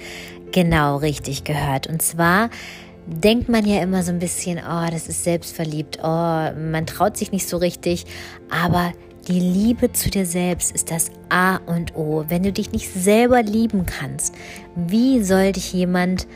Genau 0.52 0.98
richtig 0.98 1.44
gehört. 1.44 1.86
Und 1.86 2.02
zwar 2.02 2.50
denkt 3.06 3.48
man 3.48 3.64
ja 3.64 3.82
immer 3.82 4.02
so 4.02 4.12
ein 4.12 4.18
bisschen, 4.18 4.58
oh, 4.58 4.90
das 4.90 5.08
ist 5.08 5.24
selbstverliebt, 5.24 6.00
oh, 6.02 6.04
man 6.04 6.84
traut 6.86 7.16
sich 7.16 7.32
nicht 7.32 7.48
so 7.48 7.56
richtig, 7.56 8.04
aber 8.50 8.92
die 9.28 9.40
Liebe 9.40 9.92
zu 9.92 10.10
dir 10.10 10.24
selbst 10.24 10.74
ist 10.74 10.90
das 10.90 11.10
A 11.28 11.56
und 11.66 11.94
O. 11.94 12.24
Wenn 12.28 12.42
du 12.42 12.52
dich 12.52 12.72
nicht 12.72 12.90
selber 12.90 13.42
lieben 13.42 13.84
kannst, 13.84 14.34
wie 14.74 15.22
soll 15.22 15.52
dich 15.52 15.72
jemand 15.72 16.26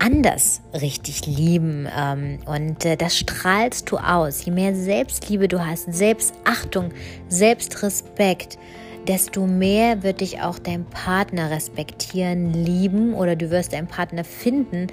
anders 0.00 0.60
richtig 0.72 1.26
lieben? 1.26 1.88
Ähm, 1.96 2.40
und 2.46 2.84
äh, 2.84 2.96
das 2.96 3.16
strahlst 3.16 3.90
du 3.90 3.98
aus. 3.98 4.44
Je 4.44 4.52
mehr 4.52 4.74
Selbstliebe 4.74 5.46
du 5.46 5.64
hast, 5.64 5.94
Selbstachtung, 5.94 6.90
Selbstrespekt, 7.28 8.58
desto 9.06 9.46
mehr 9.46 10.02
wird 10.02 10.20
dich 10.20 10.40
auch 10.40 10.58
dein 10.58 10.84
Partner 10.86 11.50
respektieren, 11.50 12.52
lieben 12.52 13.14
oder 13.14 13.36
du 13.36 13.50
wirst 13.50 13.74
einen 13.74 13.86
Partner 13.86 14.24
finden, 14.24 14.88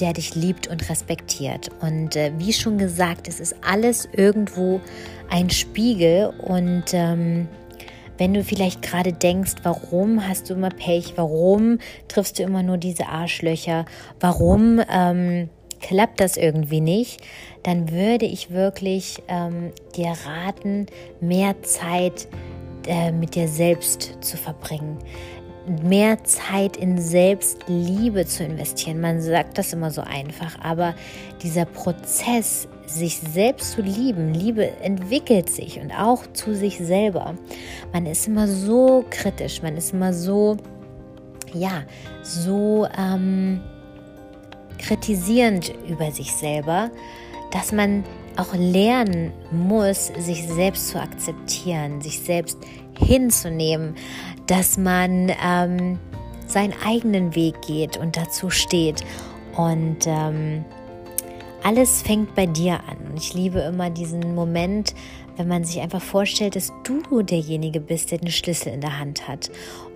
der 0.00 0.12
dich 0.12 0.34
liebt 0.34 0.66
und 0.66 0.88
respektiert. 0.88 1.70
Und 1.80 2.16
äh, 2.16 2.32
wie 2.38 2.52
schon 2.52 2.78
gesagt, 2.78 3.28
es 3.28 3.40
ist 3.40 3.56
alles 3.66 4.08
irgendwo 4.12 4.80
ein 5.30 5.50
Spiegel. 5.50 6.32
Und 6.42 6.92
ähm, 6.92 7.48
wenn 8.18 8.34
du 8.34 8.44
vielleicht 8.44 8.82
gerade 8.82 9.12
denkst, 9.12 9.54
warum 9.62 10.26
hast 10.26 10.50
du 10.50 10.54
immer 10.54 10.70
Pech, 10.70 11.14
warum 11.16 11.78
triffst 12.08 12.38
du 12.38 12.42
immer 12.42 12.62
nur 12.62 12.78
diese 12.78 13.06
Arschlöcher, 13.06 13.86
warum 14.20 14.80
ähm, 14.90 15.48
klappt 15.80 16.20
das 16.20 16.36
irgendwie 16.36 16.80
nicht, 16.80 17.20
dann 17.62 17.90
würde 17.90 18.24
ich 18.24 18.50
wirklich 18.50 19.22
ähm, 19.28 19.72
dir 19.96 20.14
raten, 20.24 20.86
mehr 21.20 21.62
Zeit 21.62 22.28
äh, 22.86 23.12
mit 23.12 23.34
dir 23.34 23.48
selbst 23.48 24.18
zu 24.20 24.36
verbringen 24.36 24.98
mehr 25.66 26.22
Zeit 26.24 26.76
in 26.76 26.98
Selbstliebe 26.98 28.26
zu 28.26 28.44
investieren. 28.44 29.00
Man 29.00 29.20
sagt 29.20 29.58
das 29.58 29.72
immer 29.72 29.90
so 29.90 30.02
einfach, 30.02 30.58
aber 30.62 30.94
dieser 31.42 31.64
Prozess, 31.64 32.68
sich 32.86 33.18
selbst 33.18 33.72
zu 33.72 33.80
lieben, 33.80 34.34
Liebe 34.34 34.70
entwickelt 34.82 35.48
sich 35.48 35.80
und 35.80 35.90
auch 35.92 36.26
zu 36.34 36.54
sich 36.54 36.78
selber. 36.78 37.34
Man 37.92 38.06
ist 38.06 38.28
immer 38.28 38.46
so 38.46 39.04
kritisch, 39.08 39.62
man 39.62 39.76
ist 39.76 39.94
immer 39.94 40.12
so, 40.12 40.58
ja, 41.54 41.82
so 42.22 42.86
ähm, 42.98 43.62
kritisierend 44.78 45.72
über 45.88 46.10
sich 46.10 46.32
selber, 46.32 46.90
dass 47.52 47.72
man 47.72 48.04
auch 48.36 48.54
lernen 48.54 49.32
muss, 49.50 50.08
sich 50.18 50.46
selbst 50.46 50.88
zu 50.88 51.00
akzeptieren, 51.00 52.00
sich 52.00 52.20
selbst 52.20 52.58
hinzunehmen, 52.98 53.94
dass 54.46 54.76
man 54.76 55.32
ähm, 55.42 55.98
seinen 56.46 56.74
eigenen 56.84 57.34
Weg 57.34 57.62
geht 57.62 57.96
und 57.96 58.16
dazu 58.16 58.50
steht. 58.50 59.02
Und 59.56 60.06
ähm, 60.06 60.64
alles 61.62 62.02
fängt 62.02 62.34
bei 62.34 62.46
dir 62.46 62.74
an. 62.74 62.98
Ich 63.16 63.34
liebe 63.34 63.60
immer 63.60 63.90
diesen 63.90 64.34
Moment, 64.34 64.94
wenn 65.36 65.48
man 65.48 65.64
sich 65.64 65.80
einfach 65.80 66.02
vorstellt, 66.02 66.56
dass 66.56 66.72
du 66.84 67.22
derjenige 67.22 67.80
bist, 67.80 68.10
der 68.10 68.18
den 68.18 68.30
Schlüssel 68.30 68.72
in 68.72 68.80
der 68.80 68.98
Hand 68.98 69.26
hat. 69.26 69.50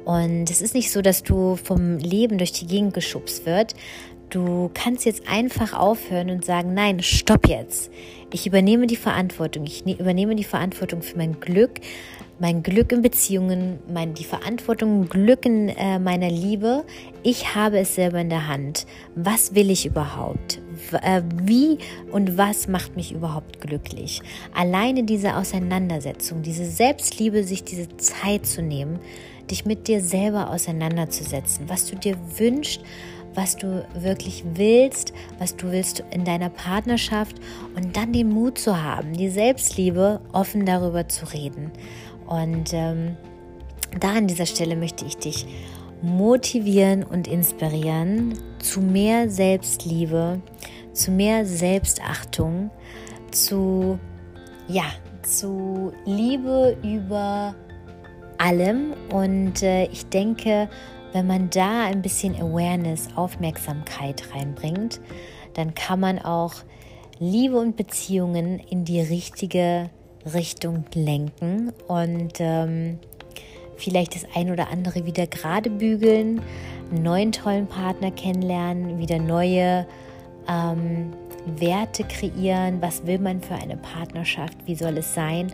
Und 0.05 0.51
es 0.51 0.62
ist 0.62 0.74
nicht 0.74 0.90
so, 0.90 1.03
dass 1.03 1.22
du 1.22 1.57
vom 1.57 1.99
Leben 1.99 2.38
durch 2.38 2.53
die 2.53 2.66
Gegend 2.66 2.94
geschubst 2.94 3.44
wird. 3.44 3.74
Du 4.30 4.70
kannst 4.74 5.05
jetzt 5.05 5.28
einfach 5.28 5.72
aufhören 5.72 6.30
und 6.30 6.44
sagen, 6.44 6.74
nein, 6.74 7.03
stopp 7.03 7.49
jetzt. 7.49 7.90
Ich 8.32 8.46
übernehme 8.46 8.86
die 8.86 8.96
Verantwortung. 8.96 9.64
Ich 9.64 9.84
ne-, 9.84 9.99
übernehme 9.99 10.34
die 10.34 10.44
Verantwortung 10.44 11.03
für 11.03 11.16
mein 11.16 11.40
Glück, 11.40 11.80
mein 12.41 12.62
Glück 12.62 12.93
in 12.93 13.03
Beziehungen, 13.03 13.78
mein, 13.93 14.14
die 14.14 14.24
Verantwortung, 14.24 15.09
Glück 15.09 15.45
in 15.45 15.68
äh, 15.68 15.99
meiner 15.99 16.30
Liebe. 16.30 16.84
Ich 17.22 17.55
habe 17.55 17.78
es 17.78 17.95
selber 17.95 18.20
in 18.20 18.28
der 18.28 18.47
Hand. 18.49 18.86
Was 19.16 19.55
will 19.55 19.70
ich 19.70 19.86
überhaupt? 19.86 20.61
Äh, 21.03 21.22
wie 21.43 21.78
und 22.12 22.39
was 22.39 22.68
macht 22.68 22.97
mich 22.97 23.12
überhaupt 23.12 23.61
glücklich? 23.61 24.22
Alleine 24.55 25.03
diese 25.03 25.36
Auseinandersetzung, 25.36 26.43
diese 26.43 26.64
Selbstliebe, 26.64 27.43
sich 27.43 27.64
diese 27.64 27.97
Zeit 27.97 28.47
zu 28.47 28.62
nehmen, 28.62 29.01
dich 29.51 29.64
mit 29.64 29.89
dir 29.89 30.01
selber 30.01 30.51
auseinanderzusetzen, 30.51 31.68
was 31.68 31.86
du 31.86 31.97
dir 31.97 32.16
wünschst, 32.36 32.82
was 33.34 33.57
du 33.57 33.86
wirklich 33.95 34.45
willst, 34.55 35.12
was 35.39 35.57
du 35.57 35.70
willst 35.70 36.03
in 36.11 36.24
deiner 36.24 36.51
Partnerschaft 36.51 37.36
und 37.76 37.97
dann 37.97 38.12
den 38.12 38.30
Mut 38.30 38.59
zu 38.59 38.82
haben, 38.82 39.12
die 39.12 39.28
Selbstliebe 39.28 40.20
offen 40.32 40.66
darüber 40.66 41.09
zu 41.09 41.32
reden. 41.32 41.70
Und 42.29 42.72
ähm, 42.72 43.16
da 43.99 44.12
an 44.12 44.26
dieser 44.26 44.47
Stelle 44.47 44.76
möchte 44.76 45.05
ich 45.05 45.16
dich 45.16 45.47
motivieren 46.03 47.03
und 47.03 47.26
inspirieren 47.26 48.35
zu 48.61 48.81
mehr 48.81 49.29
Selbstliebe, 49.29 50.41
zu 50.93 51.11
mehr 51.11 51.45
Selbstachtung, 51.45 52.70
zu 53.31 53.99
ja, 54.68 54.85
zu 55.22 55.93
Liebe 56.05 56.76
über 56.83 57.55
allem. 58.37 58.93
Und 59.12 59.62
äh, 59.62 59.87
ich 59.87 60.07
denke, 60.07 60.68
wenn 61.12 61.26
man 61.26 61.51
da 61.51 61.87
ein 61.87 62.03
bisschen 62.03 62.37
Awareness, 62.37 63.09
Aufmerksamkeit 63.16 64.22
reinbringt, 64.35 65.01
dann 65.55 65.74
kann 65.74 66.01
man 66.01 66.18
auch 66.18 66.55
Liebe 67.18 67.57
und 67.57 67.76
Beziehungen 67.76 68.59
in 68.59 68.85
die 68.85 69.01
richtige 69.01 69.91
Richtung 70.35 70.85
lenken 70.95 71.72
und 71.87 72.35
ähm, 72.39 72.99
vielleicht 73.76 74.14
das 74.14 74.26
ein 74.35 74.51
oder 74.51 74.70
andere 74.70 75.07
wieder 75.07 75.26
gerade 75.26 75.70
bügeln, 75.70 76.41
einen 76.91 77.03
neuen 77.03 77.33
tollen 77.33 77.66
Partner 77.66 78.11
kennenlernen, 78.11 78.99
wieder 78.99 79.18
neue 79.18 79.87
ähm, 80.49 81.12
Werte 81.57 82.05
kreieren. 82.05 82.81
Was 82.81 83.07
will 83.07 83.18
man 83.18 83.41
für 83.41 83.55
eine 83.55 83.76
Partnerschaft? 83.76 84.57
Wie 84.66 84.74
soll 84.74 84.99
es 84.99 85.14
sein? 85.14 85.53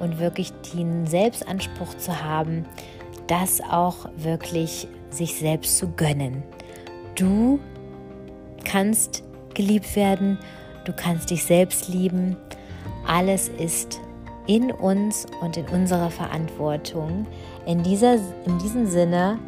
Und 0.00 0.18
wirklich 0.18 0.52
den 0.74 1.06
Selbstanspruch 1.06 1.96
zu 1.96 2.22
haben, 2.22 2.64
das 3.26 3.60
auch 3.60 4.08
wirklich 4.16 4.88
sich 5.10 5.34
selbst 5.34 5.78
zu 5.78 5.88
gönnen. 5.88 6.42
Du 7.14 7.60
kannst 8.64 9.22
geliebt 9.54 9.94
werden, 9.96 10.38
du 10.84 10.92
kannst 10.92 11.30
dich 11.30 11.44
selbst 11.44 11.88
lieben. 11.88 12.36
Alles 13.06 13.48
ist 13.48 14.00
in 14.46 14.70
uns 14.72 15.26
und 15.40 15.56
in 15.56 15.66
unserer 15.68 16.10
Verantwortung. 16.10 17.26
In, 17.66 17.82
dieser, 17.82 18.14
in 18.44 18.58
diesem 18.58 18.86
Sinne, 18.86 19.38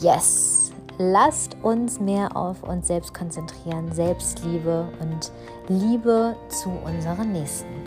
yes, 0.00 0.72
lasst 0.98 1.56
uns 1.62 2.00
mehr 2.00 2.36
auf 2.36 2.62
uns 2.62 2.86
selbst 2.86 3.14
konzentrieren, 3.14 3.92
Selbstliebe 3.92 4.88
und 5.00 5.32
Liebe 5.68 6.36
zu 6.48 6.70
unseren 6.84 7.32
Nächsten. 7.32 7.85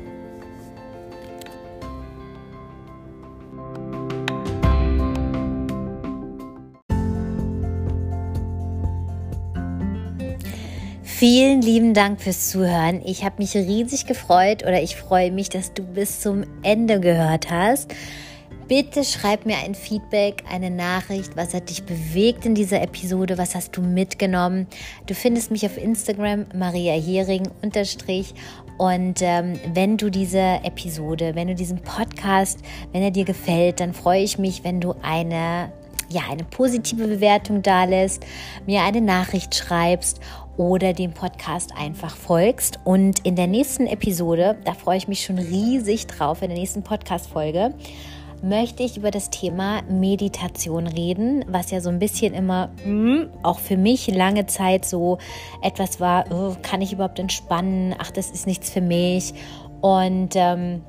Vielen 11.20 11.62
lieben 11.62 11.94
Dank 11.94 12.22
fürs 12.22 12.48
Zuhören. 12.48 13.02
Ich 13.04 13.26
habe 13.26 13.36
mich 13.40 13.54
riesig 13.54 14.06
gefreut 14.06 14.64
oder 14.64 14.82
ich 14.82 14.96
freue 14.96 15.34
mich, 15.34 15.50
dass 15.50 15.74
du 15.74 15.84
bis 15.84 16.22
zum 16.22 16.46
Ende 16.64 17.02
gehört 17.02 17.52
hast. 17.52 17.94
Bitte 18.70 19.04
schreib 19.04 19.46
mir 19.46 19.58
ein 19.58 19.76
Feedback, 19.76 20.46
eine 20.50 20.72
Nachricht. 20.72 21.36
Was 21.36 21.54
hat 21.54 21.70
dich 21.70 21.84
bewegt 21.84 22.46
in 22.46 22.56
dieser 22.56 22.82
Episode? 22.82 23.38
Was 23.38 23.54
hast 23.54 23.76
du 23.76 23.82
mitgenommen? 23.82 24.66
Du 25.08 25.14
findest 25.14 25.52
mich 25.52 25.66
auf 25.66 25.78
Instagram 25.78 26.46
Maria 26.56 26.94
Hering. 26.94 27.50
Und 28.78 29.22
ähm, 29.22 29.60
wenn 29.74 29.98
du 29.98 30.10
diese 30.10 30.62
Episode, 30.64 31.36
wenn 31.36 31.50
du 31.50 31.56
diesen 31.56 31.82
Podcast, 31.82 32.60
wenn 32.94 33.04
er 33.04 33.12
dir 33.12 33.26
gefällt, 33.26 33.82
dann 33.82 33.94
freue 33.94 34.24
ich 34.24 34.38
mich, 34.38 34.64
wenn 34.64 34.80
du 34.80 34.96
eine 35.02 35.70
ja, 36.10 36.24
eine 36.30 36.44
positive 36.44 37.08
Bewertung 37.08 37.62
da 37.62 37.84
lässt, 37.84 38.26
mir 38.66 38.82
eine 38.82 39.02
Nachricht 39.02 39.56
schreibst 39.56 40.20
oder 40.60 40.92
dem 40.92 41.14
Podcast 41.14 41.72
einfach 41.78 42.18
folgst. 42.18 42.80
Und 42.84 43.26
in 43.26 43.38
der 43.38 43.48
nächsten 43.48 43.88
Episode, 43.88 44.58
da 44.66 44.74
freue 44.74 44.98
ich 44.98 45.08
mich 45.08 45.24
schon 45.24 45.40
riesig 45.40 46.06
drauf, 46.06 46.42
in 46.42 46.50
der 46.50 46.58
nächsten 46.58 46.84
Podcast-Folge, 46.84 47.74
möchte 48.44 48.84
ich 48.84 48.98
über 48.98 49.10
das 49.10 49.30
Thema 49.30 49.82
Meditation 49.90 50.86
reden, 50.86 51.46
was 51.48 51.72
ja 51.72 51.80
so 51.80 51.90
ein 51.90 51.98
bisschen 51.98 52.34
immer 52.34 52.72
mh, 52.84 53.28
auch 53.42 53.60
für 53.60 53.78
mich 53.78 54.08
lange 54.14 54.48
Zeit 54.48 54.84
so 54.84 55.18
etwas 55.62 56.02
war, 56.02 56.26
oh, 56.30 56.56
kann 56.62 56.82
ich 56.82 56.92
überhaupt 56.92 57.20
entspannen? 57.20 57.96
Ach, 57.98 58.12
das 58.12 58.30
ist 58.30 58.46
nichts 58.46 58.70
für 58.70 58.82
mich. 58.82 59.34
Und 59.80 60.32
ähm, 60.36 60.82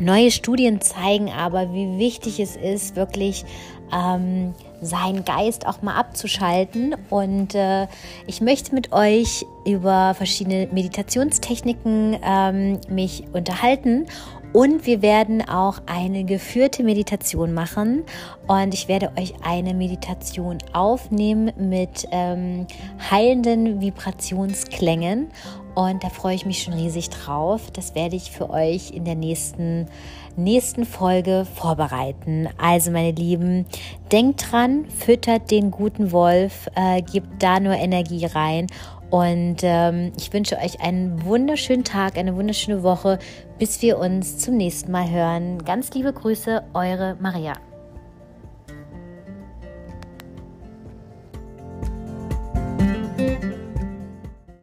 neue 0.00 0.32
Studien 0.32 0.80
zeigen 0.80 1.30
aber, 1.30 1.72
wie 1.72 1.96
wichtig 1.98 2.40
es 2.40 2.56
ist, 2.56 2.96
wirklich 2.96 3.44
ähm, 3.92 4.52
seinen 4.80 5.24
Geist 5.24 5.66
auch 5.66 5.82
mal 5.82 5.94
abzuschalten. 5.94 6.94
Und 7.10 7.54
äh, 7.54 7.86
ich 8.26 8.40
möchte 8.40 8.74
mit 8.74 8.92
euch 8.92 9.46
über 9.64 10.14
verschiedene 10.14 10.68
Meditationstechniken 10.72 12.18
ähm, 12.22 12.80
mich 12.88 13.24
unterhalten. 13.32 14.06
Und 14.52 14.86
wir 14.86 15.02
werden 15.02 15.46
auch 15.46 15.80
eine 15.86 16.24
geführte 16.24 16.82
Meditation 16.82 17.52
machen. 17.52 18.04
Und 18.46 18.72
ich 18.72 18.88
werde 18.88 19.12
euch 19.18 19.34
eine 19.42 19.74
Meditation 19.74 20.58
aufnehmen 20.72 21.52
mit 21.58 22.08
ähm, 22.10 22.66
heilenden 23.10 23.80
Vibrationsklängen. 23.80 25.28
Und 25.74 26.02
da 26.02 26.08
freue 26.08 26.34
ich 26.34 26.46
mich 26.46 26.62
schon 26.62 26.72
riesig 26.72 27.10
drauf. 27.10 27.70
Das 27.70 27.94
werde 27.94 28.16
ich 28.16 28.30
für 28.30 28.48
euch 28.48 28.92
in 28.92 29.04
der 29.04 29.14
nächsten 29.14 29.88
nächsten 30.36 30.84
Folge 30.84 31.46
vorbereiten. 31.54 32.48
Also 32.58 32.90
meine 32.90 33.12
Lieben, 33.12 33.66
denkt 34.12 34.50
dran, 34.50 34.86
füttert 34.88 35.50
den 35.50 35.70
guten 35.70 36.12
Wolf, 36.12 36.68
äh, 36.74 37.02
gebt 37.02 37.42
da 37.42 37.60
nur 37.60 37.74
Energie 37.74 38.26
rein 38.26 38.66
und 39.10 39.58
ähm, 39.62 40.12
ich 40.18 40.32
wünsche 40.32 40.56
euch 40.58 40.80
einen 40.80 41.24
wunderschönen 41.24 41.84
Tag, 41.84 42.18
eine 42.18 42.36
wunderschöne 42.36 42.82
Woche, 42.82 43.18
bis 43.58 43.80
wir 43.82 43.98
uns 43.98 44.38
zum 44.38 44.56
nächsten 44.56 44.90
Mal 44.90 45.10
hören. 45.10 45.64
Ganz 45.64 45.92
liebe 45.94 46.12
Grüße, 46.12 46.64
eure 46.74 47.16
Maria. 47.20 47.54